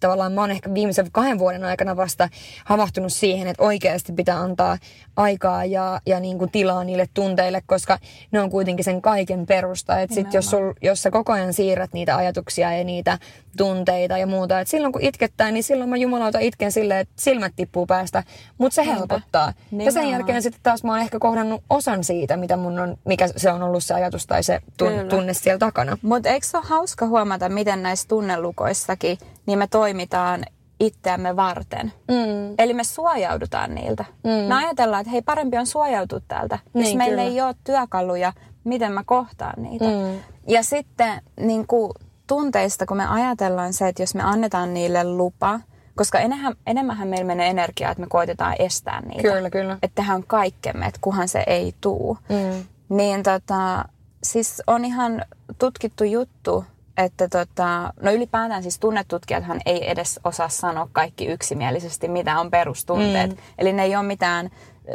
[0.00, 2.28] tavallaan mä oon ehkä viimeisen kahden vuoden aikana vasta
[2.64, 4.78] havahtunut siihen, että oikeasti pitää antaa
[5.16, 7.98] aikaa ja, ja niin kuin tilaa niille tunteille, koska
[8.30, 10.00] ne on kuitenkin sen kaiken perusta.
[10.00, 13.18] Että sit jos, sul, jos sä koko ajan siirrät niitä ajatuksia ja niitä
[13.56, 17.52] tunteita ja muuta, että silloin kun itkettää, niin silloin mä jumalauta itken silleen, että silmät
[17.56, 18.22] tippuu päästä,
[18.58, 19.46] mutta se helpottaa.
[19.46, 20.10] Ja sen Nimenomaan.
[20.10, 23.62] jälkeen sitten taas mä oon ehkä kohdannut osan siitä, mitä mun on, mikä se on
[23.62, 25.98] ollut se ajatus tai se tun, tunne siellä takana.
[26.02, 30.44] Mutta eikö se ole hauska huomata, miten näissä tunnelukoissakin, niin me toimitaan
[30.80, 31.92] itseämme varten.
[32.08, 32.54] Mm.
[32.58, 34.04] Eli me suojaudutaan niiltä.
[34.24, 34.30] Mm.
[34.30, 37.30] Me ajatellaan, että hei parempi on suojautua täältä, jos Niin, meillä kyllä.
[37.30, 38.32] ei ole työkaluja,
[38.64, 39.84] miten mä kohtaan niitä.
[39.84, 40.18] Mm.
[40.46, 41.92] Ja sitten niin kuin,
[42.26, 45.60] tunteista, kun me ajatellaan se, että jos me annetaan niille lupa,
[45.94, 49.22] koska enemmän, enemmänhän meillä menee energiaa, että me koitetaan estää niitä.
[49.22, 49.78] Kyllä, kyllä.
[49.82, 52.18] Että tehdään kaikkemme, että kuhan se ei tuu.
[52.28, 52.64] Mm.
[52.96, 53.84] Niin tota,
[54.22, 55.24] siis on ihan
[55.58, 56.64] tutkittu juttu,
[56.98, 63.30] että tota, no ylipäätään siis tunnetutkijathan ei edes osaa sanoa kaikki yksimielisesti, mitä on perustunteet.
[63.30, 63.36] Mm.
[63.58, 64.50] Eli ne ei ole mitään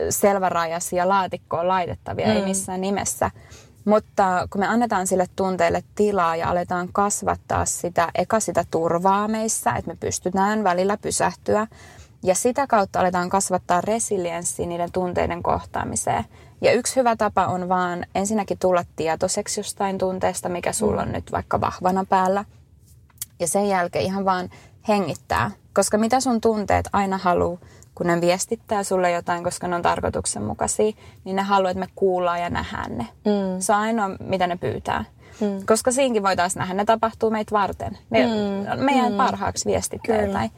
[0.09, 2.31] selvärajaisia laatikkoon laitettavia, mm.
[2.33, 3.31] ei missään nimessä.
[3.85, 9.71] Mutta kun me annetaan sille tunteelle tilaa ja aletaan kasvattaa sitä, eka sitä turvaa meissä,
[9.71, 11.67] että me pystytään välillä pysähtyä,
[12.23, 16.25] ja sitä kautta aletaan kasvattaa resilienssiä niiden tunteiden kohtaamiseen.
[16.63, 21.31] Ja yksi hyvä tapa on vaan ensinnäkin tulla tietoiseksi jostain tunteesta, mikä sulla on nyt
[21.31, 22.45] vaikka vahvana päällä.
[23.39, 24.49] Ja sen jälkeen ihan vaan
[24.87, 25.51] hengittää.
[25.73, 27.59] Koska mitä sun tunteet aina haluu,
[27.95, 30.91] kun ne viestittää sulle jotain, koska ne on tarkoituksenmukaisia,
[31.23, 33.07] niin ne haluaa, että me kuullaan ja nähdään ne.
[33.25, 33.59] Mm.
[33.59, 35.05] Se on ainoa, mitä ne pyytää.
[35.41, 35.65] Mm.
[35.65, 37.97] Koska siinkin voitaisiin nähdä, ne tapahtuu meitä varten.
[38.09, 38.83] Ne mm.
[38.83, 39.17] meidän mm.
[39.17, 40.27] parhaaksi viestittää Kyllä.
[40.27, 40.51] jotain.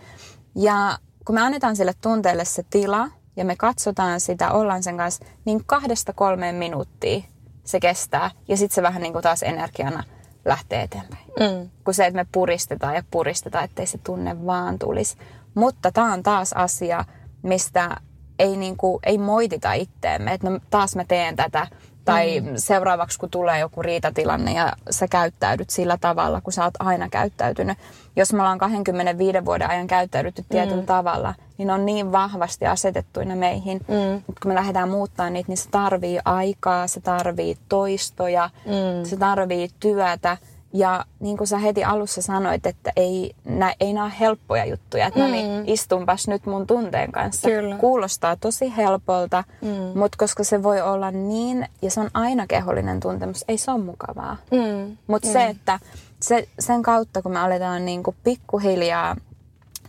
[0.56, 5.26] Ja kun me annetaan sille tunteelle se tila ja me katsotaan sitä, ollaan sen kanssa,
[5.46, 7.24] niin kahdesta kolmeen minuuttia
[7.64, 8.32] se kestää.
[8.48, 10.04] Ja sitten se vähän niin kuin taas energiana
[10.46, 11.26] lähtee eteenpäin.
[11.40, 11.70] Mm.
[11.84, 15.18] Kuin se, että me puristetaan ja puristetaan, ettei se tunne vaan tulisi.
[15.54, 17.06] Mutta tämä on taas asia,
[17.42, 17.98] mistä
[18.40, 21.68] ei, niin kuin, ei moitita itteemme, että no, taas mä teen tätä.
[22.06, 22.54] Tai mm.
[22.56, 27.78] seuraavaksi, kun tulee joku riitatilanne ja sä käyttäydyt sillä tavalla, kun sä oot aina käyttäytynyt.
[28.16, 30.86] Jos me ollaan 25 vuoden ajan käyttäydytty tietyllä mm.
[30.86, 33.82] tavalla, niin ne on niin vahvasti asetettuina meihin.
[33.88, 34.24] Mm.
[34.28, 39.06] Mutta kun me lähdetään muuttaa niitä, niin se tarvii aikaa, se tarvii toistoja, mm.
[39.06, 40.38] se tarvii työtä.
[40.76, 45.08] Ja niin kuin sä heti alussa sanoit, että ei, nä, ei nämä ole helppoja juttuja.
[45.08, 45.26] Että mm.
[45.26, 47.50] no niin, istunpas nyt mun tunteen kanssa.
[47.50, 47.76] Kyllä.
[47.76, 50.00] Kuulostaa tosi helpolta, mm.
[50.00, 53.84] mutta koska se voi olla niin, ja se on aina kehollinen tuntemus, ei se ole
[53.84, 54.38] mukavaa.
[54.52, 54.98] Mm.
[55.08, 55.34] Mutta mm.
[55.34, 55.80] se, että
[56.20, 59.16] se, sen kautta, kun me aletaan niin kuin pikkuhiljaa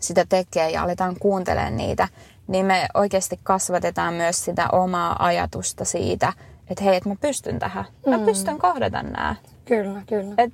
[0.00, 2.08] sitä tekee ja aletaan kuuntelemaan niitä,
[2.48, 6.32] niin me oikeasti kasvatetaan myös sitä omaa ajatusta siitä,
[6.70, 7.84] että hei, että mä pystyn tähän.
[8.06, 9.34] Mä pystyn kohdata nämä.
[9.64, 10.34] Kyllä, kyllä.
[10.38, 10.52] Et,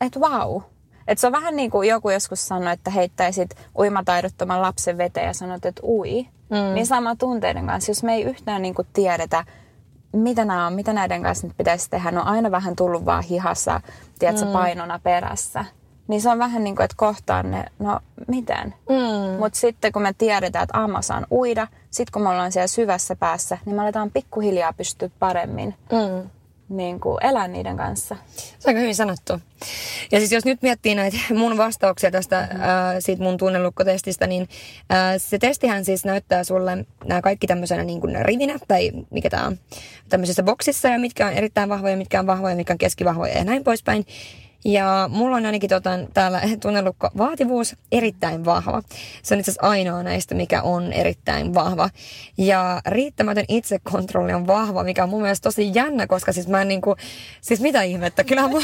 [0.00, 0.62] et vau.
[1.08, 5.34] Et se on vähän niin kuin joku joskus sanoi, että heittäisit uimataidottoman lapsen veteen ja
[5.34, 6.26] sanot, että ui.
[6.50, 6.74] Mm.
[6.74, 9.44] Niin sama tunteiden kanssa, jos me ei yhtään niin kuin tiedetä,
[10.12, 12.10] mitä nämä on, mitä näiden kanssa nyt pitäisi tehdä.
[12.10, 13.80] Ne on aina vähän tullut vaan hihassa,
[14.18, 14.52] tiedätkö, mm.
[14.52, 15.64] painona perässä.
[16.08, 18.74] Niin se on vähän niin kuin, että kohtaan ne, no miten?
[18.88, 19.38] Mm.
[19.38, 23.16] Mutta sitten kun me tiedetään, että aama saan uida, sitten kun me ollaan siellä syvässä
[23.16, 26.30] päässä, niin me aletaan pikkuhiljaa pystyä paremmin Mm.
[26.68, 28.16] Niin kuin elää niiden kanssa.
[28.36, 29.32] Se on aika hyvin sanottu.
[30.12, 32.62] Ja siis jos nyt miettii näitä mun vastauksia tästä mm-hmm.
[32.62, 34.48] ää, siitä mun tunnelukkotestistä, niin
[34.90, 39.46] ää, se testihän siis näyttää sulle nämä kaikki tämmöisenä niin kuin rivinä, tai mikä tämä
[39.46, 39.58] on,
[40.08, 43.64] tämmöisessä boksissa, ja mitkä on erittäin vahvoja, mitkä on vahvoja, mitkä on keskivahvoja ja näin
[43.64, 44.06] poispäin.
[44.64, 48.82] Ja mulla on ainakin tota, täällä tunnelukko vaativuus erittäin vahva.
[49.22, 51.90] Se on itse asiassa ainoa näistä, mikä on erittäin vahva.
[52.38, 56.68] Ja riittämätön itsekontrolli on vahva, mikä on mun mielestä tosi jännä, koska siis mä en
[56.68, 56.96] niinku,
[57.40, 58.24] siis mitä ihmettä.
[58.24, 58.58] Kyllähän mä,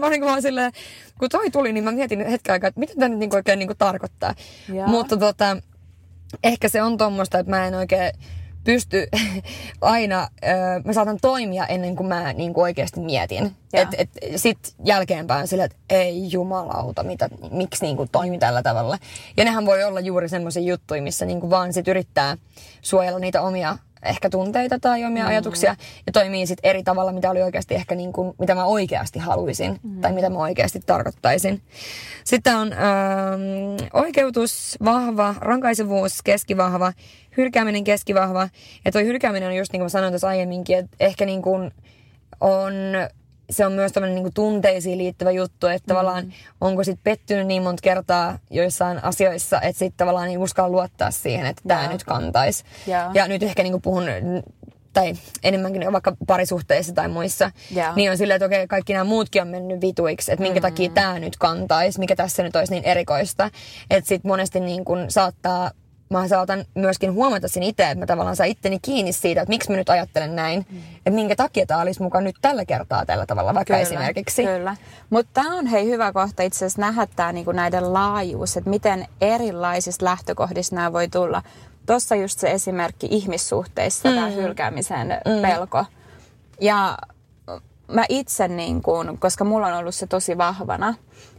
[0.00, 0.72] mä olin vaan silleen,
[1.18, 3.74] kun toi tuli, niin mä mietin hetken aikaa, että mitä tämä nyt niinku oikein niinku
[3.74, 4.34] tarkoittaa.
[4.68, 4.86] Joo.
[4.86, 5.56] Mutta tota,
[6.44, 8.12] ehkä se on tuommoista, että mä en oikein
[8.64, 9.08] pysty
[9.80, 10.46] aina, ö,
[10.84, 13.56] mä saatan toimia ennen kuin mä niin kuin oikeasti mietin.
[13.72, 18.98] Et, et, sit jälkeenpäin sillä, että ei jumalauta, mitä, miksi niin kuin toimi tällä tavalla.
[19.36, 22.36] Ja nehän voi olla juuri semmoisia juttuja, missä niin kuin vaan sit yrittää
[22.82, 25.28] suojella niitä omia ehkä tunteita tai omia mm.
[25.28, 29.18] ajatuksia ja toimii sit eri tavalla, mitä oli oikeasti ehkä niin kuin, mitä mä oikeasti
[29.18, 30.00] haluaisin mm.
[30.00, 31.62] tai mitä mä oikeasti tarkoittaisin.
[32.24, 36.92] Sitten on ähm, oikeutus, vahva, rankaisevuus, keskivahva,
[37.36, 38.48] hylkääminen keskivahva.
[38.84, 41.70] Ja toi hylkääminen on just niin kuin mä sanoin tuossa aiemminkin, että ehkä niin kuin
[42.40, 42.72] on,
[43.50, 47.80] se on myös tämmöinen niin tunteisiin liittyvä juttu, että tavallaan onko sit pettynyt niin monta
[47.82, 52.64] kertaa joissain asioissa, että sitten tavallaan ei uskalla luottaa siihen, että tämä nyt kantaisi.
[53.14, 54.04] Ja nyt ehkä niin kuin puhun
[54.92, 57.94] tai enemmänkin vaikka parisuhteissa tai muissa, Joo.
[57.96, 61.18] niin on silleen, että okei, kaikki nämä muutkin on mennyt vituiksi, että minkä takia tämä
[61.18, 63.50] nyt kantaisi, mikä tässä nyt olisi niin erikoista.
[63.90, 65.70] Että sitten monesti niin kun saattaa,
[66.10, 69.70] mä saatan myöskin huomata sen itse, että mä tavallaan saan itteni kiinni siitä, että miksi
[69.70, 70.78] mä nyt ajattelen näin, mm.
[70.96, 74.44] että minkä takia tämä olisi mukaan nyt tällä kertaa tällä tavalla, vaikka esimerkiksi.
[74.44, 74.76] Kyllä.
[75.10, 79.06] Mutta tämä on hei hyvä kohta itse asiassa nähdä tämä niinku näiden laajuus, että miten
[79.20, 81.42] erilaisista lähtökohdista nämä voi tulla.
[81.86, 84.14] Tuossa just se esimerkki ihmissuhteissa, mm.
[84.14, 85.42] tämä hylkäämisen mm.
[85.42, 85.84] pelko.
[86.60, 86.98] Ja
[87.92, 90.94] mä itse, niin kun, koska mulla on ollut se tosi vahvana,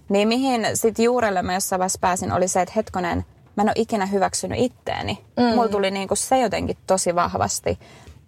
[0.09, 3.25] niin mihin sitten juurelle mä jossain vaiheessa pääsin, oli se, että hetkonen,
[3.57, 5.25] mä en ole ikinä hyväksynyt itteeni.
[5.37, 5.43] Mm.
[5.43, 7.79] Mulla tuli niin se jotenkin tosi vahvasti.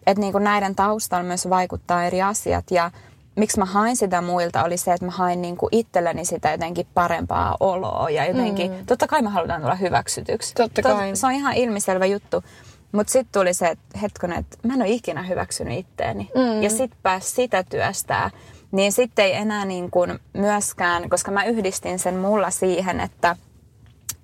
[0.07, 2.71] Että niin näiden taustalla myös vaikuttaa eri asiat.
[2.71, 2.91] Ja
[3.36, 7.57] miksi mä hain sitä muilta oli se, että mä hain niin itselleni sitä jotenkin parempaa
[7.59, 8.09] oloa.
[8.09, 8.86] Ja jotenkin, mm.
[8.86, 10.53] totta kai me halutaan tulla hyväksytyksi.
[10.55, 11.15] Totta kai.
[11.15, 12.43] Se on ihan ilmiselvä juttu.
[12.91, 16.31] Mutta sitten tuli se, että hetkonen, että mä en ole ikinä hyväksynyt itteeni.
[16.36, 16.63] Mm.
[16.63, 18.29] Ja sitten pääsi sitä työstää.
[18.71, 23.36] Niin sitten ei enää niin kuin myöskään, koska mä yhdistin sen mulla siihen, että,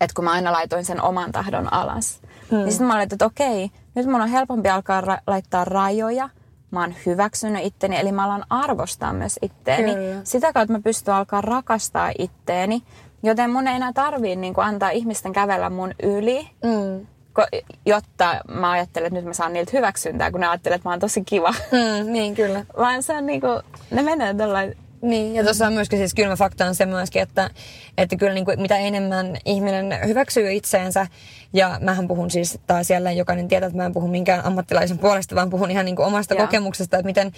[0.01, 2.21] että kun mä aina laitoin sen oman tahdon alas.
[2.51, 2.57] Mm.
[2.57, 6.29] Niin sitten mä olin, että okei, nyt mun on helpompi alkaa ra- laittaa rajoja.
[6.71, 9.93] Mä oon hyväksynyt itteni, eli mä alan arvostaa myös itteeni.
[9.95, 10.21] Kyllä.
[10.23, 12.83] Sitä kautta mä pystyn alkaa rakastaa itteeni.
[13.23, 16.49] Joten mun ei enää tarvii niin kuin antaa ihmisten kävellä mun yli.
[16.63, 17.07] Mm.
[17.39, 20.93] Ko- jotta mä ajattelen, että nyt mä saan niiltä hyväksyntää, kun ne ajattelee, että mä
[20.93, 21.53] oon tosi kiva.
[21.71, 22.65] Mm, niin kyllä.
[22.77, 23.47] Vaan se on niinku,
[23.91, 27.49] ne menee tällainen, Niin, ja tuossa on myöskin siis kylmä fakta on se myöskin, että,
[27.97, 31.07] että kyllä niin kuin, mitä enemmän ihminen hyväksyy itseensä,
[31.53, 35.35] ja mähän puhun siis taas siellä, jokainen tietää, että mä en puhu minkään ammattilaisen puolesta,
[35.35, 36.45] vaan puhun ihan niin kuin omasta Joo.
[36.45, 37.31] kokemuksesta, että miten,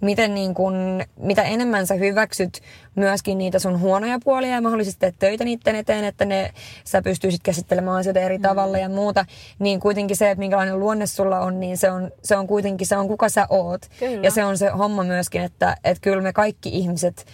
[0.00, 0.74] miten niin kuin,
[1.20, 2.60] mitä enemmän sä hyväksyt
[2.94, 6.52] myöskin niitä sun huonoja puolia ja mahdollisesti teet töitä niiden eteen, että ne,
[6.84, 9.24] sä pystyisit käsittelemään asioita eri tavalla ja muuta,
[9.58, 12.96] niin kuitenkin se, että minkälainen luonne sulla on, niin se on, se on kuitenkin, se
[12.96, 13.80] on kuka sä oot.
[13.98, 14.22] Kyllä.
[14.22, 17.26] Ja se on se homma myöskin, että, että kyllä me kaikki ihmiset,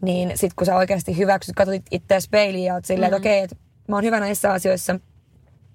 [0.00, 3.56] niin sit kun sä oikeasti hyväksyt, katsot itseäsi peiliin ja oot silleen, että okei, että
[3.88, 5.00] mä oon hyvä näissä asioissa,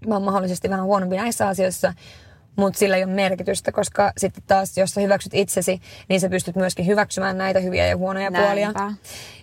[0.08, 1.94] mä oon mahdollisesti vähän huonompi näissä asioissa,
[2.56, 6.56] mutta sillä ei ole merkitystä, koska sitten taas, jos sä hyväksyt itsesi, niin sä pystyt
[6.56, 8.48] myöskin hyväksymään näitä hyviä ja huonoja Näinpä.
[8.48, 8.74] puolia.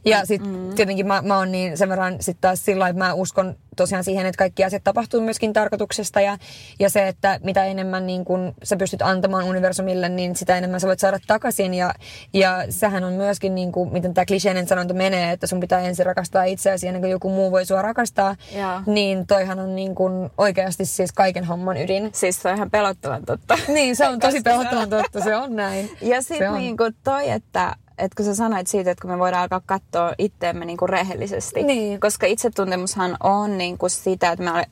[0.05, 0.75] Ja sitten mm.
[0.75, 4.27] tietenkin mä, mä oon niin sen verran sit taas sillä että mä uskon tosiaan siihen,
[4.27, 6.38] että kaikki asiat tapahtuu myöskin tarkoituksesta ja,
[6.79, 10.87] ja se, että mitä enemmän niin kun sä pystyt antamaan universumille, niin sitä enemmän sä
[10.87, 11.95] voit saada takaisin ja,
[12.33, 16.07] ja sehän on myöskin, niin kuin, miten tämä kliseinen sanonta menee, että sun pitää ensin
[16.07, 18.81] rakastaa itseäsi ennen kuin joku muu voi sua rakastaa, Joo.
[18.87, 22.11] niin toihan on niin kun oikeasti siis kaiken homman ydin.
[22.14, 23.59] siis se on ihan pelottavan totta.
[23.69, 25.91] Niin, se on tosi pelottavan totta, se on näin.
[26.01, 26.59] Ja sitten on.
[26.59, 30.64] niinku toi, että että kun sä sanoit siitä, että kun me voidaan alkaa katsoa itteemme
[30.64, 31.62] niin kuin rehellisesti.
[31.62, 32.00] Niin.
[32.00, 34.66] Koska itsetuntemushan on niin kuin sitä, että me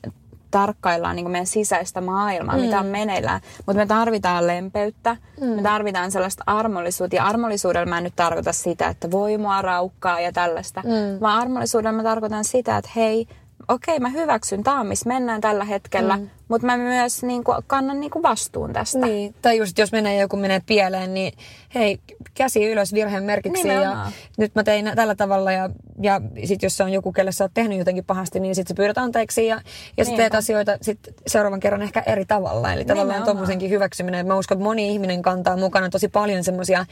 [0.51, 2.61] tarkkaillaan niin kuin meidän sisäistä maailmaa, mm.
[2.61, 3.41] mitä on meneillään.
[3.57, 5.47] Mutta me tarvitaan lempeyttä, mm.
[5.47, 7.15] me tarvitaan sellaista armollisuutta.
[7.15, 10.81] Ja armollisuudella mä en nyt tarkoita sitä, että voi mua raukkaa ja tällaista.
[10.85, 11.21] Mm.
[11.21, 13.27] Vaan armollisuudella mä tarkoitan sitä, että hei,
[13.67, 16.17] okei mä hyväksyn, tämä on missä mennään tällä hetkellä.
[16.17, 16.29] Mm.
[16.47, 18.99] Mutta mä myös niin kuin, kannan niin kuin vastuun tästä.
[18.99, 21.33] Niin, tai just jos menee joku menee pieleen, niin
[21.75, 21.99] hei,
[22.33, 25.69] käsi ylös virheen merkiksi ja nyt mä tein tällä tavalla ja,
[26.01, 28.73] ja sit jos se on joku, kelle sä oot tehnyt jotenkin pahasti, niin sit sä
[28.73, 29.61] pyydät anteeksi ja,
[29.97, 32.73] ja sä teet asioita sit seuraavan kerran ehkä eri tavalla.
[32.73, 34.27] Eli tavallaan tommosenkin hyväksyminen.
[34.27, 36.85] Mä uskon, että moni ihminen kantaa mukana tosi paljon semmosia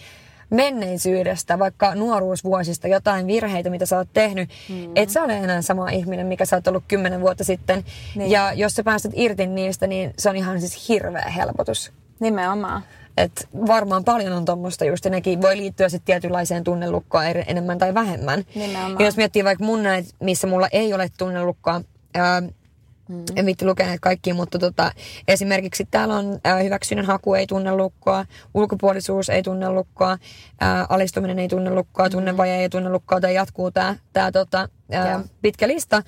[0.49, 4.49] menneisyydestä, vaikka nuoruusvuosista, jotain virheitä, mitä sä oot tehnyt.
[4.69, 4.91] Mm.
[4.95, 7.83] Et sä ole enää sama ihminen, mikä sä oot ollut kymmenen vuotta sitten.
[8.15, 8.31] Niin.
[8.31, 11.91] Ja jos sä pääset irti niistä, niin se on ihan siis hirveä helpotus.
[12.19, 12.81] Nimenomaan.
[13.17, 17.77] Et varmaan paljon on tuommoista just, ja nekin voi liittyä sitten tietynlaiseen tunnelukkoon eri- enemmän
[17.77, 18.43] tai vähemmän.
[18.55, 18.95] Nimenomaan.
[18.99, 21.81] Ja jos miettii vaikka mun näitä, missä mulla ei ole tunnelukkoa,
[22.13, 22.43] ää,
[23.09, 23.23] mm.
[23.35, 24.91] en vitti lukea näitä kaikkia, mutta tota,
[25.27, 30.17] esimerkiksi täällä on ää, hyväksynnän haku ei tunne lukkoa, ulkopuolisuus ei tunne lukkoa,
[30.61, 35.11] ää, alistuminen ei tunne lukkoa, tunnevaje ei tunne lukkoa, tai jatkuu tämä tää, tota, ää,
[35.11, 35.21] Joo.
[35.41, 36.03] pitkä lista,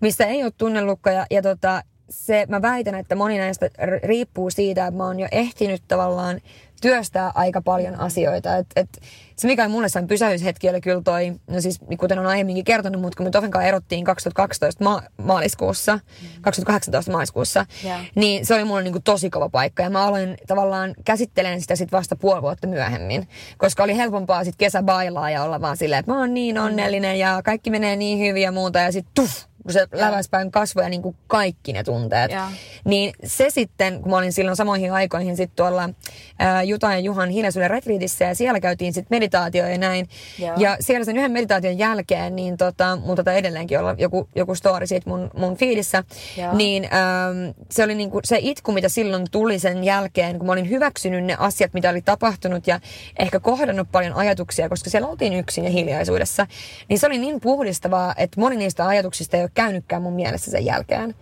[0.00, 1.26] missä ei ole tunnelukkoja.
[1.30, 3.70] Ja tota, se, mä väitän, että moni näistä
[4.02, 6.40] riippuu siitä, että mä oon jo ehtinyt tavallaan
[6.80, 8.56] työstää aika paljon asioita.
[8.56, 9.00] Et, et,
[9.36, 13.00] se mikä on mulle sen pysähyshetki oli kyllä toi, no siis kuten on aiemminkin kertonut,
[13.00, 15.98] mutta kun me Tofen kanssa erottiin 2012 ma- maaliskuussa,
[16.40, 17.96] 2018 maaliskuussa, Joo.
[18.14, 19.82] niin se oli mulle niinku tosi kova paikka.
[19.82, 23.28] Ja mä aloin tavallaan käsittelen sitä sit vasta puoli vuotta myöhemmin.
[23.58, 27.40] Koska oli helpompaa sit kesäbailaa ja olla vaan silleen, että mä oon niin onnellinen ja
[27.44, 28.78] kaikki menee niin hyvin ja muuta.
[28.78, 32.30] Ja sit tuff, kun se läväispäin kasvoi ja niin kuin kaikki ne tunteet.
[32.30, 32.42] Joo.
[32.84, 35.90] Niin se sitten, kun mä olin silloin samoihin aikoihin sit tuolla
[36.38, 40.08] ää, Juta ja Juhan hiljaisuuden retriitissä ja siellä käytiin sitten meditaatio ja näin.
[40.38, 40.54] Joo.
[40.56, 44.86] Ja siellä sen yhden meditaation jälkeen, niin tota, mulla taitaa edelleenkin olla joku, joku story
[44.86, 46.04] siitä mun, mun fiilissä,
[46.52, 50.70] niin ähm, se oli niinku se itku, mitä silloin tuli sen jälkeen, kun mä olin
[50.70, 52.80] hyväksynyt ne asiat, mitä oli tapahtunut ja
[53.18, 56.46] ehkä kohdannut paljon ajatuksia, koska siellä oltiin yksin ja hiljaisuudessa.
[56.88, 60.64] Niin se oli niin puhdistavaa, että moni niistä ajatuksista ei ole käynytkään mun mielessä sen
[60.64, 61.14] jälkeen.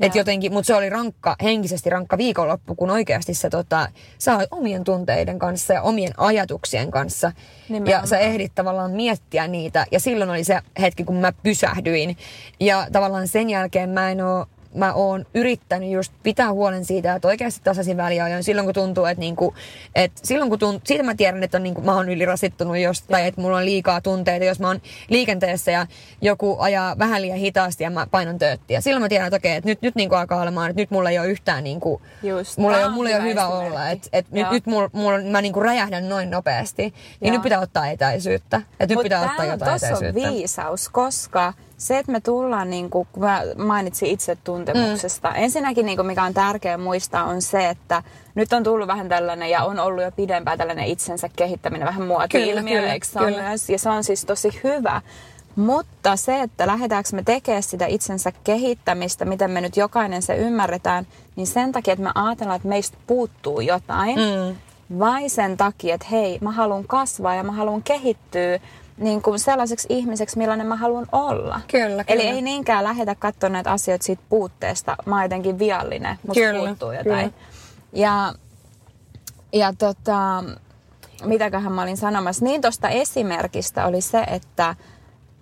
[0.00, 4.48] Et jotenkin, mutta se oli rankka, henkisesti rankka viikonloppu, kun oikeasti se tota, sä oot
[4.50, 7.32] omien tunteiden kanssa ja omien ajatuksien kanssa.
[7.68, 8.02] Nimenomaan.
[8.02, 9.86] Ja sä ehdit tavallaan miettiä niitä.
[9.92, 12.16] Ja silloin oli se hetki, kun mä pysähdyin.
[12.60, 17.28] Ja tavallaan sen jälkeen mä en oo, mä oon yrittänyt just pitää huolen siitä, että
[17.28, 19.54] oikeasti tasaisin väliajoin silloin kun tuntuu, että niinku,
[19.94, 23.26] että silloin kun tuntuu, siitä mä tiedän, että on niinku, mä oon ylirasittunut jos, tai
[23.26, 25.86] että mulla on liikaa tunteita, jos mä oon liikenteessä ja
[26.22, 28.80] joku ajaa vähän liian hitaasti ja mä painan tööttiä.
[28.80, 31.18] Silloin mä tiedän, että okei, että nyt, nyt niinku alkaa olemaan, että nyt mulla ei
[31.18, 32.58] ole yhtään niinku, Just.
[32.58, 35.18] mulla ei ole, on mulla ei ole hyvä olla, että et nyt, nyt mulla, mulla,
[35.30, 36.82] mä niinku räjähdän noin nopeasti.
[36.82, 37.32] Niin Joo.
[37.32, 38.56] nyt pitää ottaa etäisyyttä.
[38.56, 40.30] Että nyt Mut pitää tää ottaa jotain tossa on etäisyyttä.
[40.30, 45.34] viisaus, koska se, että me tullaan, niin kuin, kun mä mainitsin itsetuntemuksesta, mm.
[45.36, 48.02] ensinnäkin niin kuin, mikä on tärkeää muistaa on se, että
[48.34, 52.80] nyt on tullut vähän tällainen ja on ollut jo pidempään tällainen itsensä kehittäminen, vähän muoti-ilmiö,
[52.80, 53.42] Kyllä, kyllä, kyllä.
[53.42, 53.68] myös?
[53.70, 55.02] Ja se on siis tosi hyvä.
[55.56, 61.06] Mutta se, että lähdetäänkö me tekemään sitä itsensä kehittämistä, miten me nyt jokainen se ymmärretään,
[61.36, 64.56] niin sen takia, että me ajatellaan, että meistä puuttuu jotain, Mm.
[64.98, 68.58] vai sen takia, että hei, mä haluan kasvaa ja mä haluan kehittyä
[68.98, 71.60] niin kuin sellaiseksi ihmiseksi, millainen mä haluan olla.
[71.70, 72.34] Kyllä, Eli kyllä.
[72.34, 74.96] ei niinkään lähdetä katsoa näitä asioita siitä puutteesta.
[75.06, 77.04] Mä oon jotenkin viallinen, musta Kyllä, puuttuu jotain.
[77.04, 77.30] kyllä.
[77.92, 78.32] Ja,
[79.52, 80.44] ja tota,
[81.24, 84.74] mitäköhän mä olin sanomassa, niin tuosta esimerkistä oli se, että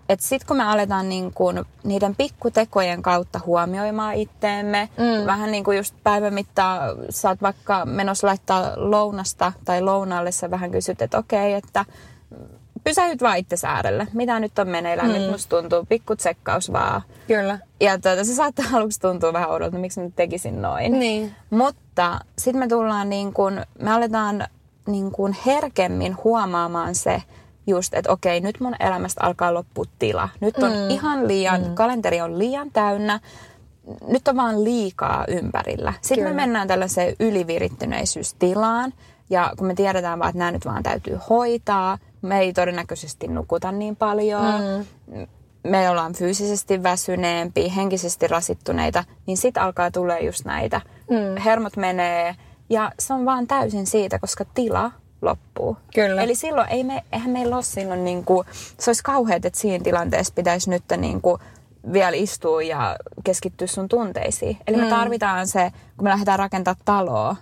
[0.09, 5.27] et sit kun me aletaan niin kun niiden pikkutekojen kautta huomioimaan itteemme, mm.
[5.27, 10.51] vähän niin kuin just päivän mittaan sä oot vaikka menossa laittaa lounasta tai lounaalle, sä
[10.51, 11.85] vähän kysyt, että okei, että
[12.85, 14.07] pysähyt vaan itse äärelle.
[14.12, 15.09] Mitä nyt on meneillään?
[15.09, 15.14] Mm.
[15.14, 17.03] Nyt musta tuntuu pikku tsekkaus vaan.
[17.27, 17.59] Kyllä.
[17.81, 20.99] Ja tuota, se saattaa aluksi tuntua vähän oudolta, miksi mä nyt tekisin noin.
[20.99, 21.35] Niin.
[21.51, 24.47] Mutta sitten me tullaan niin kuin, me aletaan
[24.87, 27.23] niin kuin herkemmin huomaamaan se
[27.66, 30.29] just, että okei, nyt mun elämästä alkaa loppua tila.
[30.40, 30.90] Nyt on mm.
[30.90, 31.75] ihan liian, mm.
[31.75, 33.20] kalenteri on liian täynnä.
[34.09, 35.92] Nyt on vaan liikaa ympärillä.
[36.00, 36.31] Sitten Kyllä.
[36.31, 38.92] me mennään tällaiseen ylivirittyneisyystilaan.
[39.31, 43.72] Ja kun me tiedetään vaan, että nämä nyt vaan täytyy hoitaa, me ei todennäköisesti nukuta
[43.72, 44.44] niin paljon,
[45.06, 45.27] mm.
[45.64, 50.81] me ollaan fyysisesti väsyneempi, henkisesti rasittuneita, niin sit alkaa tulee just näitä.
[51.10, 51.42] Mm.
[51.44, 52.37] Hermot menee
[52.70, 54.90] ja se on vaan täysin siitä, koska tila
[55.22, 55.77] loppuu.
[55.94, 56.22] Kyllä.
[56.22, 58.46] Eli silloin ei me, eihän meillä ole silloin niin kuin,
[58.79, 61.40] se olisi kauheat, että siinä tilanteessa pitäisi nyt niin kuin
[61.92, 64.58] vielä istua ja keskittyä sun tunteisiin.
[64.66, 67.37] Eli me tarvitaan se, kun me lähdetään rakentamaan taloa,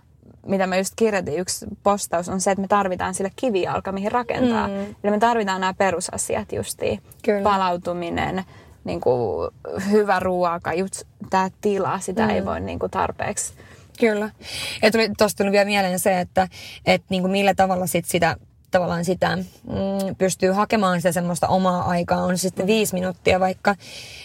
[0.47, 4.69] mitä mä just kirjoitin, yksi postaus on se, että me tarvitaan sille kivijalka, mihin rakentaa.
[4.69, 4.75] Mm.
[4.75, 7.03] Eli me tarvitaan nämä perusasiat justiin.
[7.25, 7.43] Kyllä.
[7.43, 8.45] Palautuminen,
[8.85, 9.51] niin kuin
[9.91, 12.31] hyvä ruoka, just tämä tila, sitä mm.
[12.31, 13.53] ei voi niin kuin tarpeeksi.
[14.01, 14.31] Kyllä.
[14.83, 16.49] Ja tuli, tosta tuli vielä mieleen se, että
[16.87, 18.37] et niinku millä tavalla sit sitä
[18.73, 23.75] tavallaan sitä mm, pystyy hakemaan sitä semmoista omaa aikaa, on sitten viisi minuuttia vaikka,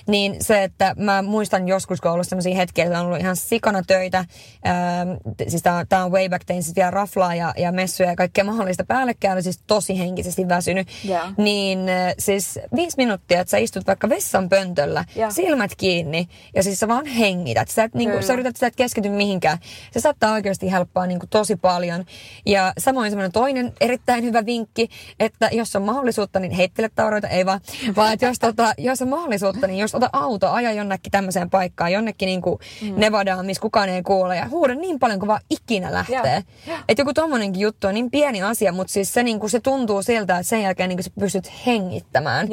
[0.07, 3.35] niin se, että mä muistan joskus, kun on ollut semmoisia hetkiä, että on ollut ihan
[3.35, 4.25] sikana töitä,
[4.63, 5.05] ää,
[5.47, 8.43] siis tää, tää on way back, tein siis vielä raflaa ja, ja messuja ja kaikkea
[8.43, 11.21] mahdollista päällekkäin, oli siis tosi henkisesti väsynyt, Joo.
[11.37, 15.31] niin äh, siis viisi minuuttia, että sä istut vaikka vessan pöntöllä, Joo.
[15.31, 17.67] silmät kiinni ja siis sä vaan hengität.
[17.69, 19.57] Sä, et, niinku, sä yrität sitä et keskity mihinkään.
[19.91, 22.05] Se saattaa oikeasti helppoa niinku, tosi paljon.
[22.45, 27.45] Ja samoin semmoinen toinen erittäin hyvä vinkki, että jos on mahdollisuutta, niin heittele tauroita, ei
[27.45, 27.59] vaan.
[27.95, 31.91] Vaan että jos, tota, jos on mahdollisuutta, niin jos ota auto, aja jonnekin tämmöiseen paikkaan,
[31.91, 32.93] jonnekin niinku mm.
[32.97, 36.43] Nevadaan, missä kukaan ei kuule ja huuda niin paljon kuin vaan ikinä lähtee.
[36.89, 40.37] Että joku tommonenkin juttu on niin pieni asia, mutta siis se, niinku, se tuntuu siltä,
[40.37, 42.47] että sen jälkeen niinku, sä pystyt hengittämään.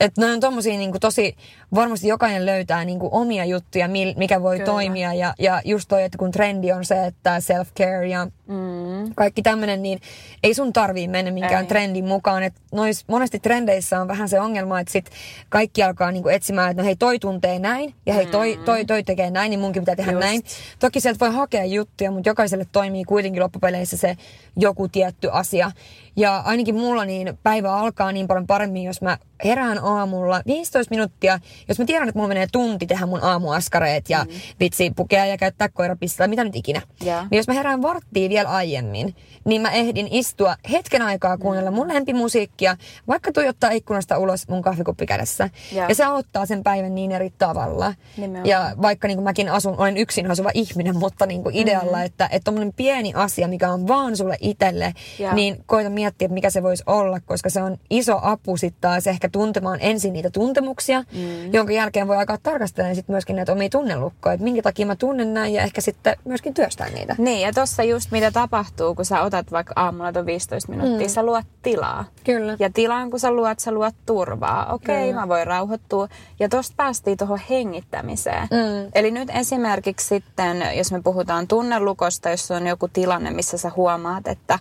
[0.00, 1.36] Että ne on tommosia niinku, tosi,
[1.74, 4.66] varmasti jokainen löytää niinku, omia juttuja, mikä voi Kyllä.
[4.66, 5.14] toimia.
[5.14, 9.14] Ja, ja just toi, että kun trendi on se, että self-care ja Mm.
[9.14, 10.00] kaikki tämmöinen, niin
[10.42, 11.68] ei sun tarvii mennä minkään Ei.
[11.68, 12.42] trendin mukaan.
[12.42, 15.10] Et nois, monesti trendeissä on vähän se ongelma, että sit
[15.48, 19.02] kaikki alkaa niinku etsimään, että no hei toi tuntee näin ja hei toi, toi, toi
[19.02, 20.24] tekee näin, niin munkin pitää tehdä Just.
[20.24, 20.42] näin.
[20.78, 24.16] Toki sieltä voi hakea juttuja, mutta jokaiselle toimii kuitenkin loppupeleissä se
[24.56, 25.70] joku tietty asia.
[26.16, 31.40] Ja ainakin mulla niin päivä alkaa niin paljon paremmin, jos mä herään aamulla 15 minuuttia.
[31.68, 34.30] Jos mä tiedän, että mulla menee tunti tehdä mun aamuaskareet ja mm.
[34.60, 36.82] vitsi pukea ja käyttää koirapista tai mitä nyt ikinä.
[37.04, 37.20] Joo.
[37.30, 41.88] Niin jos mä herään varttia vielä aiemmin, niin mä ehdin istua hetken aikaa kuunnella mun
[41.94, 42.76] lempimusiikkia,
[43.08, 45.50] vaikka tuijottaa ikkunasta ulos mun kahvikuppi kädessä.
[45.72, 45.88] Joo.
[45.88, 47.94] Ja se auttaa sen päivän niin eri tavalla.
[48.16, 48.46] Nimenomaan.
[48.46, 52.06] Ja vaikka niin kuin mäkin asun, olen yksin asuva ihminen, mutta niin kuin idealla, Mm-hmm.
[52.06, 54.94] että että tommonen pieni asia, mikä on vaan sulle itselle,
[55.32, 59.06] niin koita miettiä, että mikä se voisi olla, koska se on iso apu sitten taas
[59.06, 61.52] ehkä tuntemaan ensin niitä tuntemuksia, mm.
[61.52, 65.34] jonka jälkeen voi alkaa tarkastella sitten myöskin näitä omia tunnelukkoja, että minkä takia mä tunnen
[65.34, 67.14] näin ja ehkä sitten myöskin työstää niitä.
[67.18, 71.10] Niin, ja tossa just mitä tapahtuu, kun sä otat vaikka aamulla tuon 15 minuuttia, mm.
[71.12, 72.04] sä luot tilaa.
[72.24, 72.56] Kyllä.
[72.58, 74.72] Ja tilaan, kun sä luot, sä luot turvaa.
[74.72, 75.20] Okei, Kyllä.
[75.20, 76.08] mä voin rauhoittua.
[76.40, 78.48] Ja tosta päästiin tuohon hengittämiseen.
[78.50, 78.90] Mm.
[78.94, 84.26] Eli nyt esimerkiksi sitten, jos me puhutaan tunnelukosta, jos on joku tilanne, missä sä huomaat,
[84.26, 84.58] että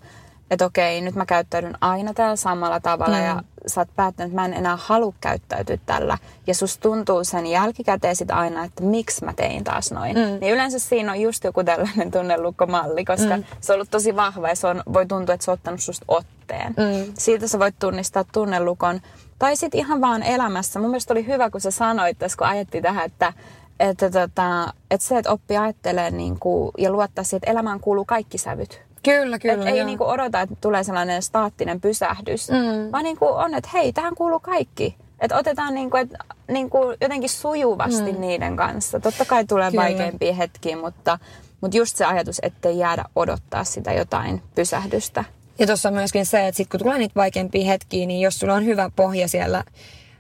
[0.52, 3.26] että okei, nyt mä käyttäydyn aina täällä samalla tavalla mm.
[3.26, 6.18] ja sä oot päättänyt, että mä en enää halua käyttäytyä tällä.
[6.48, 10.16] Ja sus tuntuu sen jälkikäteen sit aina, että miksi mä tein taas noin.
[10.16, 10.40] Mm.
[10.42, 13.44] Niin yleensä siinä on just joku tällainen tunnelukkomalli, koska mm.
[13.62, 16.06] se on ollut tosi vahva ja se on, voi tuntua, että se on ottanut susta
[16.08, 16.68] otteen.
[16.68, 17.14] Mm.
[17.18, 19.02] Siitä sä voit tunnistaa tunnelukon.
[19.40, 20.80] Tai sitten ihan vaan elämässä.
[20.80, 23.34] Mun mielestä oli hyvä, kun sä sanoit tässä, kun ajettiin tähän, että
[23.80, 28.06] että, tota, että se, että oppii ajattelemaan niin kuin, ja luottaa siihen, että elämään kuuluu
[28.06, 28.85] kaikki sävyt.
[29.06, 29.70] Kyllä, Et kyllä.
[29.70, 29.86] ei joo.
[29.86, 32.92] niinku odota, että tulee sellainen staattinen pysähdys, mm.
[32.92, 34.96] vaan niinku on, että hei, tähän kuuluu kaikki.
[35.20, 36.10] Että otetaan niinku, et,
[36.48, 38.22] niinku jotenkin sujuvasti mm.
[38.22, 39.00] niiden kanssa.
[39.00, 39.84] Totta kai tulee Kyllä.
[39.84, 41.20] vaikeampia hetkiä, mutta,
[41.62, 45.24] mutta just se ajatus, ettei jäädä odottaa sitä jotain pysähdystä.
[45.60, 48.54] Ja tuossa on myöskin se, että sit kun tulee niitä vaikeampia hetkiä, niin jos sulla
[48.54, 49.64] on hyvä pohja siellä,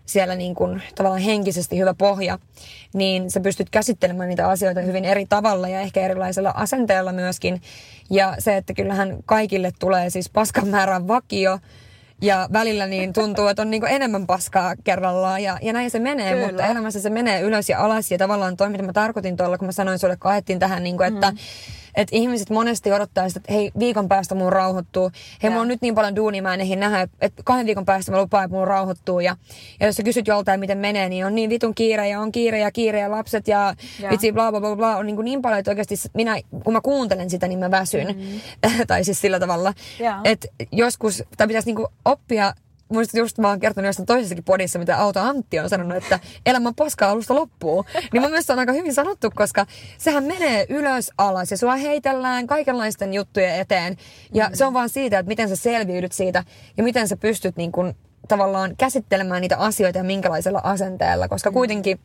[0.05, 2.39] siellä niin kuin, tavallaan henkisesti hyvä pohja,
[2.93, 7.61] niin sä pystyt käsittelemään niitä asioita hyvin eri tavalla ja ehkä erilaisella asenteella myöskin.
[8.09, 11.59] Ja se, että kyllähän kaikille tulee siis paskan määrän vakio,
[12.21, 16.33] ja välillä niin tuntuu, että on niin enemmän paskaa kerrallaan ja, ja näin se menee,
[16.33, 16.47] Kyllä.
[16.47, 19.67] mutta elämässä se menee ylös ja alas ja tavallaan toi, mitä mä tarkoitin tuolla, kun
[19.67, 21.37] mä sanoin sulle, kun tähän, niin kuin, että, mm.
[21.95, 25.11] Että ihmiset monesti odottaa sitä, että hei, viikon päästä mun rauhoittuu.
[25.43, 28.11] Hei, mulla on nyt niin paljon duunia, mä en ehdi nähdä, että kahden viikon päästä
[28.11, 29.19] mä lupaan, että mun rauhoittuu.
[29.19, 29.35] Ja,
[29.79, 32.59] ja jos sä kysyt joltain, miten menee, niin on niin vitun kiire ja on kiire
[32.59, 34.11] ja kiire ja lapset ja Joo.
[34.11, 34.97] vitsi bla bla bla bla.
[34.97, 38.07] On niin, kuin niin paljon, että oikeasti minä, kun mä kuuntelen sitä, niin mä väsyn.
[38.07, 38.85] Mm.
[38.87, 39.73] tai siis sillä tavalla.
[40.23, 42.53] Että joskus, tai pitäisi niin kuin oppia
[42.89, 46.69] Muistat just mä oon kertonut jostain toisessakin podissa, mitä Auto Antti on sanonut, että elämä
[46.69, 47.85] on paskaa alusta loppuun.
[48.13, 49.65] Niin mun mielestä on aika hyvin sanottu, koska
[49.97, 53.97] sehän menee ylös alas ja sua heitellään kaikenlaisten juttujen eteen.
[54.33, 54.55] Ja mm.
[54.55, 56.43] se on vaan siitä, että miten sä selviydyt siitä
[56.77, 57.95] ja miten sä pystyt niin kun,
[58.27, 61.27] tavallaan käsittelemään niitä asioita ja minkälaisella asenteella.
[61.27, 61.99] Koska kuitenkin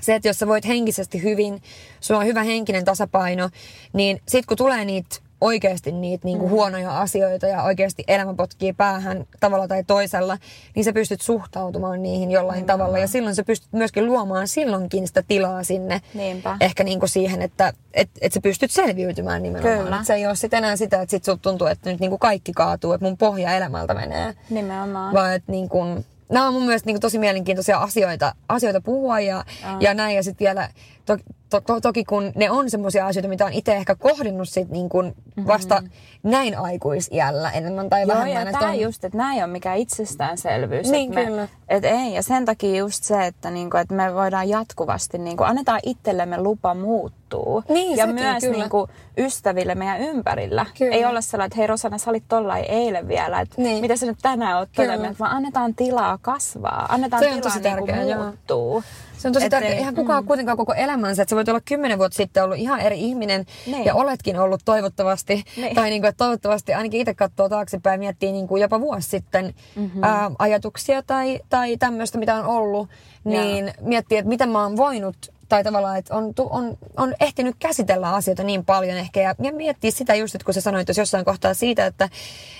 [0.00, 1.62] se, että jos sä voit henkisesti hyvin,
[2.00, 3.50] sulla on hyvä henkinen tasapaino,
[3.92, 9.26] niin sit kun tulee niitä oikeasti niitä niinku huonoja asioita ja oikeasti elämä potkii päähän
[9.40, 10.38] tavalla tai toisella,
[10.74, 12.78] niin sä pystyt suhtautumaan niihin jollain Nimenomaan.
[12.78, 12.98] tavalla.
[12.98, 16.00] Ja silloin sä pystyt myöskin luomaan silloinkin sitä tilaa sinne.
[16.14, 16.56] Niinpä.
[16.60, 19.84] Ehkä niinku siihen, että et, et sä pystyt selviytymään nimenomaan.
[19.84, 19.96] Kyllä.
[20.00, 22.52] Et se ei ole sit enää sitä, että sit sulta tuntuu, että nyt niinku kaikki
[22.52, 24.34] kaatuu, että mun pohja elämältä menee.
[24.50, 25.14] Nimenomaan.
[25.14, 29.44] Vaan että niin kun, nämä on mun mielestä niin tosi mielenkiintoisia asioita, asioita puhua ja,
[29.80, 30.16] ja näin.
[30.16, 30.68] Ja sitten vielä,
[31.06, 31.16] to,
[31.60, 34.88] to, to, toki kun ne on semmoisia asioita, mitä on itse ehkä kohdinnut sit niin
[34.88, 35.14] kuin
[35.46, 36.30] vasta mm-hmm.
[36.30, 38.32] näin aikuisiällä enemmän tai Joo, vähemmän.
[38.32, 40.90] ja että tämä on- just, että nämä ei ole mikään itsestäänselvyys.
[40.90, 41.48] Niin, että me, kyllä.
[41.68, 45.80] Et ei, ja sen takia just se, että, niinku, että me voidaan jatkuvasti, niinku, annetaan
[45.82, 47.62] itsellemme lupa muuttuu.
[47.68, 48.56] Niin, ja sekin, myös kyllä.
[48.58, 48.88] niinku,
[49.18, 50.66] ystäville meidän ympärillä.
[50.78, 50.94] Kyllä.
[50.96, 53.80] Ei olla sellainen, että hei Rosanna, sä olit tollain eilen vielä, että Niin.
[53.80, 56.86] mitä sä nyt tänään oot todennut, vaan annetaan tilaa kasvaa.
[56.88, 58.22] Annetaan Se on tilaa niinku, joo.
[58.24, 58.82] muuttuu.
[59.26, 59.72] Se on tosi tärkeää.
[59.72, 60.26] ei- Eihän kukaan mm.
[60.26, 63.84] kuitenkaan koko elämänsä, että sä voit olla kymmenen vuotta sitten ollut ihan eri ihminen Niin.
[63.84, 65.44] ja oletkin ollut toivottavasti.
[65.56, 65.74] Niin.
[65.74, 69.08] Tai niin kuin, että toivottavasti ainakin itse katsoo taaksepäin ja miettii niin kuin jopa vuosi
[69.08, 70.02] sitten mm-hmm.
[70.04, 72.88] ää, ajatuksia tai, tai tämmöistä, mitä on ollut,
[73.24, 75.16] niin miettii, että miten mä oon voinut
[75.48, 79.90] tai tavallaan, että on, on, on ehtinyt käsitellä asioita niin paljon ehkä ja, ja miettiä
[79.90, 82.08] sitä just, että kun sä sanoit tuossa jossain kohtaa siitä, että,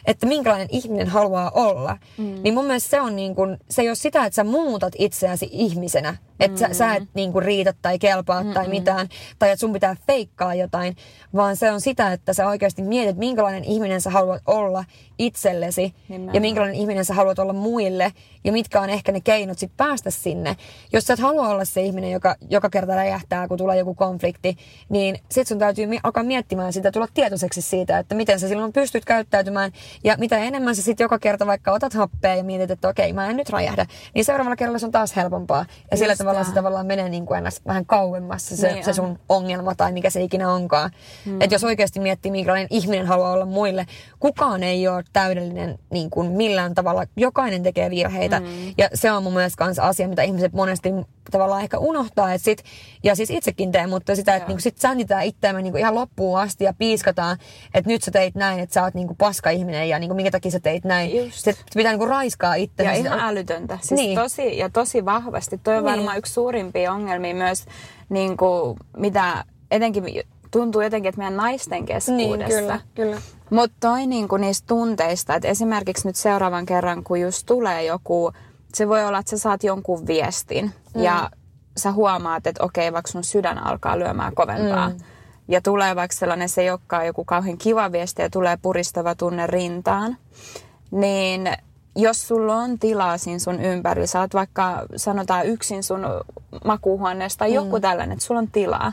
[0.05, 2.35] että minkälainen ihminen haluaa olla, mm.
[2.43, 5.49] niin mun mielestä se on niin kuin, se ei ole sitä, että sä muutat itseäsi
[5.53, 6.75] ihmisenä, että mm.
[6.75, 9.09] sä, sä et niin kuin riitä tai kelpaa mm tai mitään,
[9.39, 10.97] tai että sun pitää feikkaa jotain,
[11.35, 14.85] vaan se on sitä, että sä oikeasti mietit, minkälainen ihminen sä haluat olla
[15.19, 16.35] itsellesi Nimenomaan.
[16.35, 18.13] ja minkälainen ihminen sä haluat olla muille
[18.45, 20.57] ja mitkä on ehkä ne keinot sit päästä sinne.
[20.93, 24.57] Jos sä et halua olla se ihminen, joka joka kerta räjähtää, kun tulee joku konflikti,
[24.89, 29.05] niin sit sun täytyy alkaa miettimään sitä, tulla tietoiseksi siitä, että miten sä silloin pystyt
[29.05, 29.73] käyttäytymään
[30.05, 33.27] ja mitä enemmän sä sit joka kerta vaikka otat happea ja mietit, että okei, mä
[33.27, 35.67] en nyt räjähdä, niin seuraavalla kerralla se on taas helpompaa.
[35.91, 36.45] Ja sillä Just tää.
[36.45, 38.95] se tavallaan menee niin kuin vähän kauemmassa se, Niin se on.
[38.95, 40.91] sun ongelma tai mikä se ikinä onkaan.
[41.27, 41.41] Mm.
[41.41, 43.87] Että jos oikeasti miettii, minkälainen ihminen haluaa olla muille,
[44.21, 47.05] kukaan ei ole täydellinen niin kuin millään tavalla.
[47.17, 48.41] Jokainen tekee virheitä.
[48.41, 48.47] Mm.
[48.79, 50.93] Ja se on mun mielestä kans asia, mitä ihmiset monesti
[51.31, 52.33] tavallaan ehkä unohtaa.
[52.33, 52.63] Et sit,
[53.05, 56.65] ja siis itsekin teen, mutta sitä, että niin sit sännitään itseämme niin ihan loppuun asti
[56.65, 57.37] ja piiskataan,
[57.75, 60.51] että nyt sä teit näin, että sä oot niin paska ihminen ja niin minkä takia
[60.51, 61.17] sä teit näin.
[61.17, 61.39] Just.
[61.41, 62.83] Se pitää niin raiskaa itse.
[62.83, 63.79] Ja ihan älytöntä.
[63.83, 64.19] Siis Niin.
[64.19, 65.59] tosi, ja tosi vahvasti.
[65.59, 65.93] Toi on Niin.
[65.97, 67.65] varmaan yksi suurimpia ongelmia myös,
[68.09, 70.05] niin kuin, mitä etenkin
[70.51, 72.61] tuntuu jotenkin, että meidän naisten Niin, keskuudessa.
[72.61, 73.17] kyllä, kyllä.
[73.51, 78.33] Mutta toi niinku niistä tunteista, että esimerkiksi nyt seuraavan kerran, kun just tulee joku,
[78.75, 81.03] se voi olla, että sä saat jonkun viestin mm.
[81.03, 81.31] ja
[81.77, 84.89] sä huomaat, että okei, vaikka sun sydän alkaa lyömään kovempaa.
[84.89, 84.97] Mm.
[85.49, 89.47] Ja tulee vaikka sellainen, se ei olekaan joku kauhean kiva viesti ja tulee puristava tunne
[89.47, 90.17] rintaan.
[90.91, 91.49] Niin
[91.97, 96.07] jos sulla on tilaa siinä sun ympärillä, sä oot vaikka sanotaan yksin sun
[96.65, 98.93] makuuhuoneessa tai joku tällainen, että sulla on tilaa,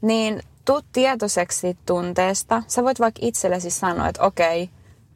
[0.00, 2.62] niin tuu tietoiseksi tunteesta.
[2.66, 4.70] Sä voit vaikka itsellesi sanoa, että okei,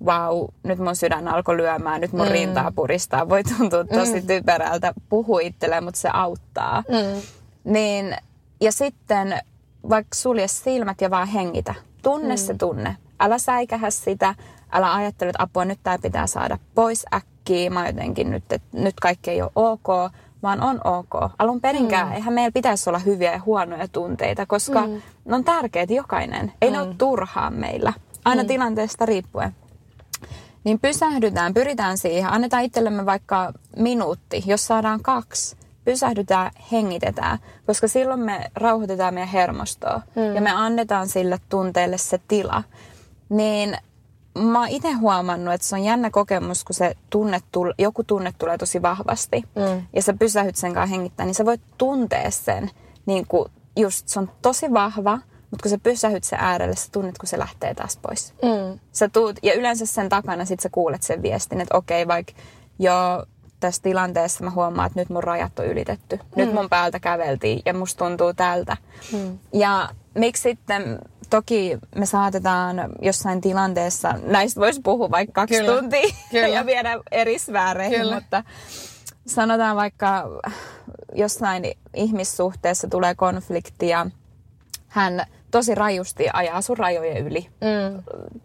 [0.05, 2.33] vau, nyt mun sydän alkoi lyömään, nyt mun mm.
[2.33, 3.29] rintaa puristaa.
[3.29, 4.27] Voi tuntua tosi mm.
[4.27, 6.83] typerältä puhua itselleen, mutta se auttaa.
[6.89, 7.23] Mm.
[7.65, 8.17] Niin,
[8.61, 9.41] ja sitten
[9.89, 11.75] vaikka sulje silmät ja vaan hengitä.
[12.03, 12.39] Tunne mm.
[12.39, 12.97] se tunne.
[13.21, 14.35] Älä säikähä sitä.
[14.73, 17.71] Älä ajattele, että apua, nyt tämä pitää saada pois äkkiä.
[17.71, 20.13] Mä jotenkin nyt, että nyt kaikki ei ole ok,
[20.43, 21.33] vaan on ok.
[21.39, 22.13] Alun perinkään, mm.
[22.13, 25.03] eihän meillä pitäisi olla hyviä ja huonoja tunteita, koska mm.
[25.25, 26.53] ne on tärkeitä jokainen.
[26.63, 26.77] Ei mm.
[26.77, 27.93] ne ole turhaan meillä,
[28.25, 28.47] aina mm.
[28.47, 29.57] tilanteesta riippuen.
[30.65, 35.57] Niin pysähdytään, pyritään siihen, annetaan itsellemme vaikka minuutti, jos saadaan kaksi.
[35.85, 40.35] Pysähdytään, hengitetään, koska silloin me rauhoitetaan meidän hermostoa mm.
[40.35, 42.63] ja me annetaan sille tunteelle se tila.
[43.29, 43.77] Niin
[44.39, 48.35] mä oon itse huomannut, että se on jännä kokemus, kun se tunne tull, joku tunne
[48.39, 49.83] tulee tosi vahvasti mm.
[49.93, 52.71] ja sä pysähdyt sen kanssa hengittää, niin sä voit tuntea sen,
[53.07, 55.19] niin kuin just se on tosi vahva,
[55.51, 58.35] mutta kun sä pysähyt sen äärelle, sä tunnet, kun se lähtee taas pois.
[58.43, 58.79] Mm.
[58.93, 62.33] Sä tuut, ja yleensä sen takana sit sä kuulet sen viestin, että okei, vaikka
[62.79, 63.27] joo,
[63.61, 66.17] tässä tilanteessa mä huomaan, että nyt mun rajat on ylitetty.
[66.17, 66.23] Mm.
[66.37, 68.77] Nyt mun päältä käveltiin ja musta tuntuu tältä.
[69.13, 69.39] Mm.
[69.53, 70.99] Ja miksi sitten,
[71.31, 75.81] toki me saatetaan jossain tilanteessa, näistä voisi puhua vaikka kaksi Kyllä.
[75.81, 76.49] tuntia Kyllä.
[76.49, 78.15] ja viedä eri sfääreihin, Kyllä.
[78.15, 78.45] mutta
[79.27, 80.25] sanotaan vaikka
[81.15, 81.65] jossain
[81.95, 84.07] ihmissuhteessa tulee konflikti ja
[84.89, 87.47] hän tosi rajusti ajaa sun rajojen yli.
[87.61, 88.03] Mm.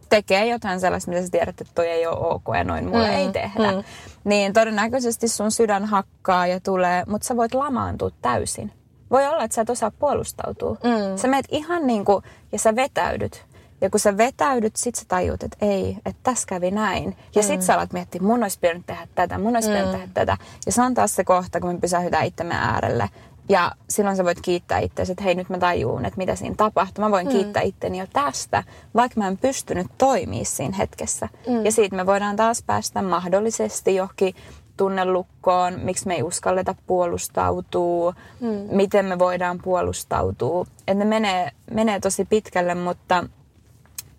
[0.10, 3.14] Tekee jotain sellaista, mitä sä tiedät, että toi ei ole ok ja noin mulle Mm,
[3.16, 3.72] ei tehdä.
[3.72, 3.84] mm.
[4.24, 8.72] Niin todennäköisesti sun sydän hakkaa ja tulee, mutta sä voit lamaantua täysin.
[9.12, 10.72] Voi olla, että sä et osaa puolustautua.
[10.72, 11.18] Mm.
[11.18, 13.46] Sä meet ihan niin kuin, ja sä vetäydyt.
[13.82, 17.18] Ja kun sä vetäydyt, sit sä tajut, että ei, että tässä kävi näin.
[17.36, 20.38] Ja sit sä alat miettiä, mun olisi pitänyt tehdä tätä, mun olisi pitänyt tehdä tätä.
[20.66, 23.10] Ja se on taas se kohta, kun me pysähytään itsemme äärelle.
[23.50, 27.04] Ja silloin sä voit kiittää itseäsi, että hei nyt mä tajuun, että mitä siinä tapahtui.
[27.04, 27.32] Mä voin mm.
[27.32, 28.64] kiittää itteni jo tästä,
[28.96, 31.30] vaikka mä en pystynyt toimia siinä hetkessä.
[31.48, 31.66] Mm.
[31.66, 34.36] Ja siitä me voidaan taas päästä mahdollisesti johonkin
[34.78, 38.76] tunnelukkoon, miksi me ei uskalleta puolustautua, mm.
[38.76, 40.66] miten me voidaan puolustautua.
[40.88, 43.24] Että ne menee, menee tosi pitkälle, mutta–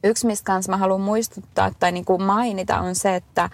[0.06, 3.50] yksi, mistä kanssa mä haluan muistuttaa tai niin kuin mainita, on se, että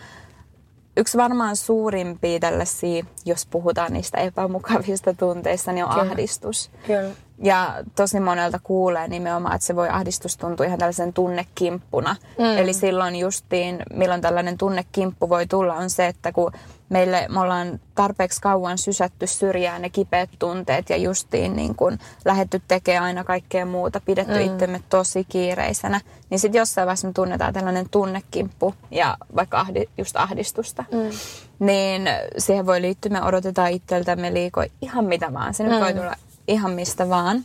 [0.96, 6.02] yksi varmaan suurimpia tällaisia, jos puhutaan niistä epämukavista tunteista, niin on Kyllä.
[6.02, 6.70] ahdistus.
[6.86, 7.10] Kyllä.
[7.38, 12.16] Ja tosi monelta kuulee nimenomaan, että se voi ahdistus tuntua ihan tällaisen tunnekimppuna.
[12.38, 12.58] Mm.
[12.58, 16.52] Eli silloin justiin, milloin tällainen tunnekimppu voi tulla, on se, että kun
[16.92, 22.62] meille me ollaan tarpeeksi kauan sysätty syrjään ne kipeät tunteet ja justiin niin kun lähetty
[22.68, 24.40] tekemään aina kaikkea muuta, pidetty mm.
[24.40, 30.16] itsemme tosi kiireisenä, niin sitten jossain vaiheessa me tunnetaan tällainen tunnekimppu ja vaikka ahdi, just
[30.16, 30.84] ahdistusta.
[30.92, 31.10] Mm.
[31.66, 32.02] Niin
[32.38, 35.54] siihen voi liittyä, me odotetaan itseltämme liikoa ihan mitä vaan.
[35.54, 36.14] Se nyt voi tulla
[36.48, 37.44] ihan mistä vaan.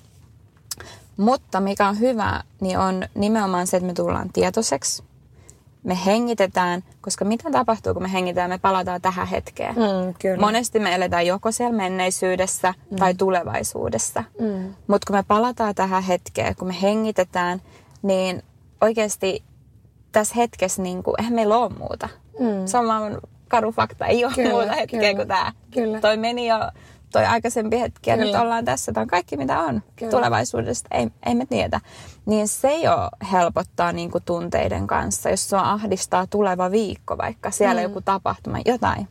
[1.18, 5.04] Mutta mikä on hyvä, niin on nimenomaan se, että me tullaan tietoiseksi.
[5.84, 9.76] Me hengitetään, koska mitä tapahtuu, kun me hengitään, me palataan tähän hetkeen.
[9.76, 10.38] Mm, kyllä.
[10.38, 12.98] Monesti me eletään joko siellä menneisyydessä mm.
[12.98, 14.24] tai tulevaisuudessa.
[14.40, 14.74] Mm.
[14.88, 17.62] Mutta kun me palataan tähän hetkeen, kun me hengitetään,
[18.02, 18.44] niin
[18.82, 19.44] oikeasti
[20.12, 22.10] tässä hetkessä, niin kuin, eihän meillä ole muuta.
[22.40, 22.66] Mm.
[22.66, 23.18] Se on vaan
[23.48, 25.54] karu fakta, ei ole Kyllä, muuta hetkeä kyllä, kuin tämä.
[25.72, 26.02] kyllä.
[26.02, 26.56] Toi meni jo,
[27.12, 28.42] toi aikaisempi hetki ja nyt Kyllä.
[28.42, 28.92] ollaan tässä.
[28.92, 30.12] Tämä on kaikki mitä on Kyllä.
[30.12, 31.82] tulevaisuudesta, ei, ei me tiedä.
[32.26, 37.82] Niin se jo helpottaa niin kuin tunteiden kanssa, jos sua ahdistaa tuleva viikko vaikka, siellä
[37.82, 37.84] mm.
[37.84, 39.08] joku tapahtuma, jotain.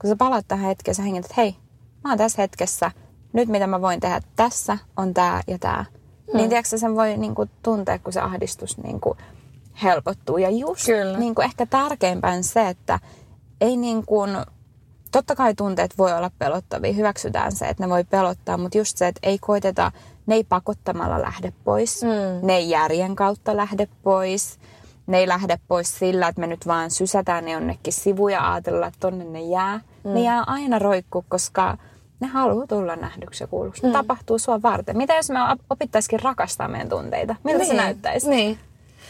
[0.00, 1.56] Kun sä palaat tähän hetkeen, sä hengität, että hei,
[2.04, 2.90] mä oon tässä hetkessä,
[3.32, 5.84] nyt mitä mä voin tehdä tässä on tää ja tää.
[6.32, 6.36] Mm.
[6.36, 9.18] Niin tiedätkö, sen voi niin kuin, tuntea, kun se ahdistus niin kuin,
[9.82, 10.38] helpottuu.
[10.38, 11.18] Ja just Kyllä.
[11.18, 12.98] niin kuin, ehkä tärkeimpään se, että
[13.60, 14.30] ei niin kuin,
[15.14, 19.06] totta kai tunteet voi olla pelottavia, hyväksytään se, että ne voi pelottaa, mutta just se,
[19.06, 19.92] että ei koiteta,
[20.26, 22.46] ne ei pakottamalla lähde pois, Mm.
[22.46, 24.58] ne ei järjen kautta lähde pois,
[25.06, 28.88] ne ei lähde pois sillä, että me nyt vaan sysätään ne jonnekin sivuja ja ajatellaan,
[28.88, 29.80] että tonne ne jää.
[30.04, 30.10] Mm.
[30.14, 31.78] Ne jää aina roikkuu, koska
[32.20, 33.86] ne haluaa tulla nähdyksi ja kuulluksi.
[33.86, 33.92] Mm.
[33.92, 34.96] Tapahtuu sua varten.
[34.96, 35.38] Mitä jos me
[35.70, 37.36] opittaisikin rakastaa meidän tunteita?
[37.44, 38.30] Miltä se Niin, näyttäisi?
[38.30, 38.58] Niin.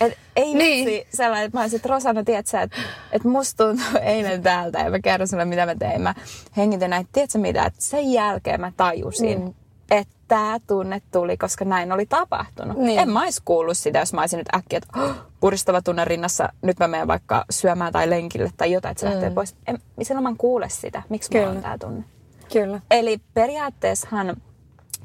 [0.01, 0.86] Et ei Niin.
[0.86, 2.76] vitsi sellainen, että mä olisin, että Rosanna, tiedätkö, että,
[3.12, 6.01] että musta tuntuu eilen täältä ja mä kerron sulle, mitä mä tein.
[6.03, 6.14] Mä
[6.57, 9.55] hengitän näin, tiedätkö mitä, että sen jälkeen mä tajusin, Mm.
[9.90, 12.76] että tämä tunne tuli, koska näin oli tapahtunut.
[12.78, 12.99] Niin.
[12.99, 16.49] En mä olisi kuullut sitä, jos mä olisin nyt äkkiä, että oh, puristava tunne rinnassa,
[16.62, 19.12] nyt mä menen vaikka syömään tai lenkille tai jotain, että se mm.
[19.12, 19.55] lähtee pois.
[19.66, 21.57] En, silloin mä en kuule sitä, miksi mulla Kyllä.
[21.57, 22.05] on tämä tunne.
[22.53, 22.80] Kyllä.
[22.90, 24.36] Eli periaatteessahan,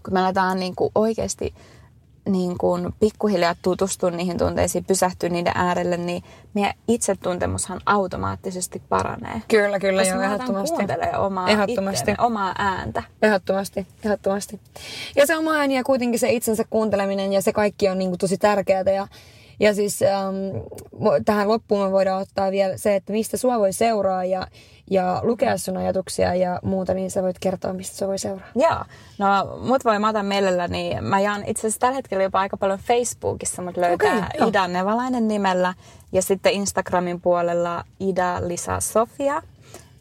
[0.03, 1.53] kun me aletaan niin kuin oikeasti
[2.29, 6.23] niin kuin pikkuhiljaa tutustua niihin tunteisiin, pysähtyä niiden äärelle, niin
[6.53, 9.41] meidän itsetuntemushan automaattisesti paranee.
[9.47, 10.75] Kyllä, kyllä, Koska joo, ehdottomasti.
[11.17, 12.11] omaa Ehdottomasti.
[12.11, 13.03] itseämme, omaa ääntä.
[13.21, 14.59] Ehdottomasti, ehdottomasti.
[15.15, 18.19] Ja se oma ääni ja kuitenkin se itsensä kuunteleminen ja se kaikki on niin kuin
[18.19, 18.83] tosi tärkeää.
[18.95, 19.07] Ja,
[19.59, 20.35] ja siis ähm,
[21.25, 24.47] tähän loppuun me voidaan ottaa vielä se, että mistä sua voi seuraa ja,
[24.91, 28.47] ja lukea sun ajatuksia ja muuta, niin sä voit kertoa, mistä sua voi seuraa.
[28.55, 28.83] Joo,
[29.17, 31.01] no mut voi mä otan mielelläni.
[31.01, 34.49] Mä jaan itse asiassa tällä hetkellä jopa aika paljon Facebookissa, mut löytää joo.
[34.49, 35.73] Ida Nevalainen nimellä.
[36.11, 39.41] Ja sitten Instagramin puolella Ida Lisa Sofia.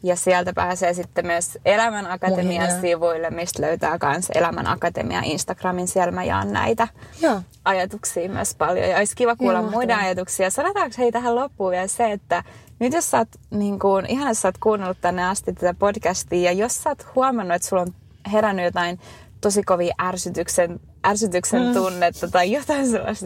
[0.03, 2.81] Ja sieltä pääsee sitten myös Elämän Akatemian Muihin, joo.
[2.81, 5.87] sivuille, mistä löytää myös Elämän Akatemia Instagramin.
[5.87, 6.87] Siellä mä jaan näitä
[7.21, 7.41] Joo.
[7.65, 8.89] ajatuksia myös paljon.
[8.89, 10.49] Ja olisi kiva kuulla Ihan muiden ajatuksia.
[10.49, 12.43] Sanotaanko hei tähän loppuun vielä se, että
[12.79, 16.51] nyt jos sä oot, niin kuin, ihan jos sä oot kuunnellut tänne asti tätä podcastia
[16.51, 17.93] ja jos sä oot huomannut, että sulla on
[18.31, 18.99] herännyt jotain
[19.41, 21.73] tosi kovia ärsytyksen, ärsytyksen mm.
[21.73, 23.25] tunnetta tai jotain sellaista,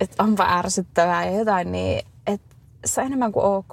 [0.00, 2.06] että, onpa ärsyttävää ja jotain, niin
[2.84, 3.72] se on enemmän kuin ok.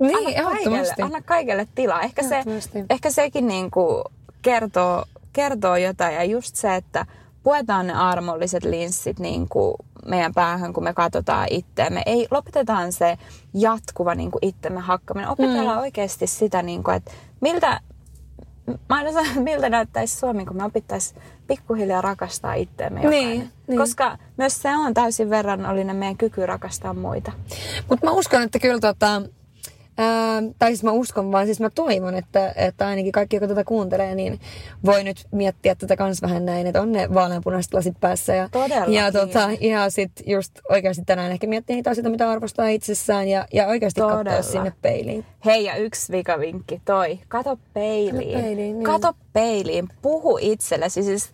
[0.00, 2.02] Niin, anna kaikelle, anna kaikelle tilaa.
[2.02, 2.44] Ehkä, se,
[2.90, 4.04] ehkä sekin niin kuin
[4.42, 7.06] kertoo, kertoo jotain ja just se, että
[7.42, 9.74] puetaan ne armolliset linssit niin kuin
[10.06, 12.02] meidän päähän, kun me katsotaan itseämme.
[12.06, 13.18] Ei, lopetetaan se
[13.54, 15.30] jatkuva niin kuin itsemme hakkaminen.
[15.30, 15.82] Opetellaan mm.
[15.82, 17.80] oikeasti sitä, niin kuin, että miltä,
[18.66, 23.28] mä aina sanon, miltä näyttäisi Suomi, kun me opittaisiin pikkuhiljaa rakastaa itseämme jokainen.
[23.28, 23.78] Niin, niin.
[23.78, 27.32] Koska myös se on täysin verrannollinen meidän kyky rakastaa muita.
[27.88, 29.22] Mutta mä uskon, että kyllä tota,
[29.98, 33.64] ää, tai siis mä uskon vaan, siis mä toivon, että, että ainakin kaikki, jotka tätä
[33.64, 34.40] kuuntelee, niin
[34.84, 38.34] voi nyt miettiä tätä kans vähän näin, että on ne vaaleanpunaiset lasit päässä.
[38.34, 38.94] Ja, Todellakin.
[38.94, 43.46] Ja, tota, ja sit just oikeasti tänään ehkä miettiä niitä asioita, mitä arvostaa itsessään ja,
[43.52, 44.42] ja oikeasti katsoa Todella.
[44.42, 45.24] sinne peiliin.
[45.44, 47.18] Hei ja yksi vikavinkki toi.
[47.28, 48.32] Kato peiliin.
[48.32, 48.84] Kato peiliin, niin.
[48.84, 49.88] Kato peiliin.
[50.02, 51.02] Puhu itsellesi.
[51.02, 51.30] Siis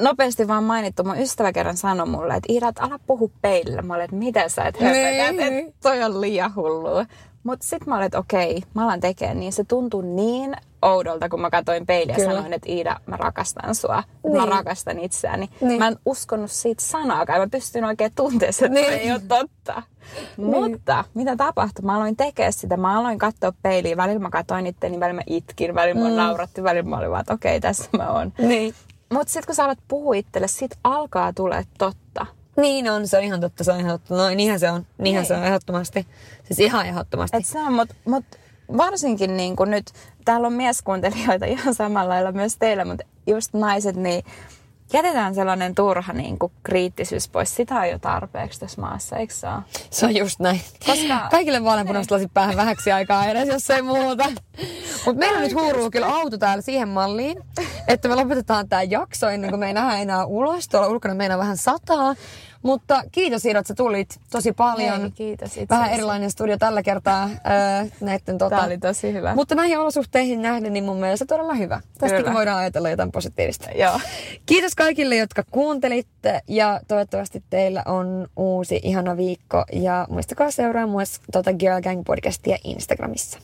[0.00, 1.04] nopeasti vaan mainittu.
[1.04, 3.82] Mun ystävä kerran sanoi mulle, että Iira, ala puhu peilillä.
[3.82, 5.58] Mä olin, että mitä sä et höpötät, Niin.
[5.58, 7.06] että toi on liian hullua.
[7.44, 9.52] Mutta sitten mä olin, että okei, mä alan tekemään niin.
[9.52, 12.32] Se tuntui niin oudolta, kun mä katsoin peiliä ja Kyllä.
[12.34, 14.02] sanoin, että Iida, mä rakastan sua.
[14.24, 14.36] Niin.
[14.36, 15.48] Mä rakastan itseäni.
[15.60, 15.78] Niin.
[15.78, 17.40] Mä en uskonut siitä sanaakaan.
[17.40, 18.86] Mä pystyn oikein tuntemaan, että Niin.
[18.86, 19.82] se ei ole totta.
[20.36, 21.84] Mutta mitä tapahtui?
[21.84, 22.76] Mä aloin tekemään sitä.
[22.76, 23.96] Mä aloin katsoa peiliin.
[23.96, 26.14] Välillä mä katsoin itseäni, välillä mä itkin, välillä mä Mm.
[26.16, 28.32] nauratti, välillä mä olin vaan, että okei, tässä mä oon.
[28.38, 28.74] Niin.
[29.12, 32.26] Mutta sitten kun sä alat puhua itselle, sit alkaa tulee totta.
[32.56, 34.14] Niin on, se on ihan totta, se on ihan totta.
[34.16, 35.28] No niinhän se on, niinhän Niin.
[35.28, 36.06] se on ehdottomasti.
[36.44, 37.36] Siis ihan ehdottomasti.
[37.36, 38.24] Et se on, mut, mut
[38.76, 39.92] varsinkin niin kuin nyt,
[40.24, 44.24] täällä on mieskuuntelijoita ihan samalla lailla myös teillä, mutta just naiset, niin
[44.92, 47.56] jätetään sellainen turha niin kuin kriittisyys pois.
[47.56, 49.62] Sitä on jo tarpeeksi tässä maassa, eikö se ole?
[49.90, 50.60] Se on just näin.
[50.86, 54.24] Koska- Kaikille vaaleanpunaiset lasit päähän vähäksi aikaa edes, jos ei muuta.
[55.06, 57.38] Mutta meillä nyt huuruu kyllä auto täällä siihen malliin,
[57.88, 60.68] että me lopetetaan tämä jakso ennen kuin me ei nähdä enää ulos.
[60.68, 62.14] Tuolla ulkona meinaa vähän sataa.
[62.62, 65.00] Mutta kiitos Iida, että sä tulit tosi paljon.
[65.00, 65.98] Hei, kiitos itse Vähän asiassa.
[65.98, 69.34] erilainen studio tällä kertaa äh, näiden tota, Tämä oli tosi hyvä.
[69.34, 71.80] Mutta näihin olosuhteihin nähden, niin mun mielestä todella hyvä.
[71.98, 73.70] Tästäkin voidaan ajatella jotain positiivista.
[73.70, 74.00] Joo.
[74.46, 81.20] Kiitos kaikille, jotka kuuntelitte ja toivottavasti teillä on uusi ihana viikko ja muistakaa seuraa myös
[81.32, 83.38] tuota Girl Gang podcastia Instagramissa.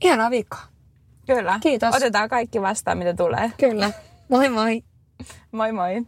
[0.00, 0.60] Ihanaa viikkoa.
[1.26, 1.58] Kyllä.
[1.62, 1.94] Kiitos.
[1.94, 3.50] Otetaan kaikki vastaan, mitä tulee.
[3.58, 3.90] Kyllä.
[4.28, 4.82] Moi moi.
[5.52, 6.02] Moi moi.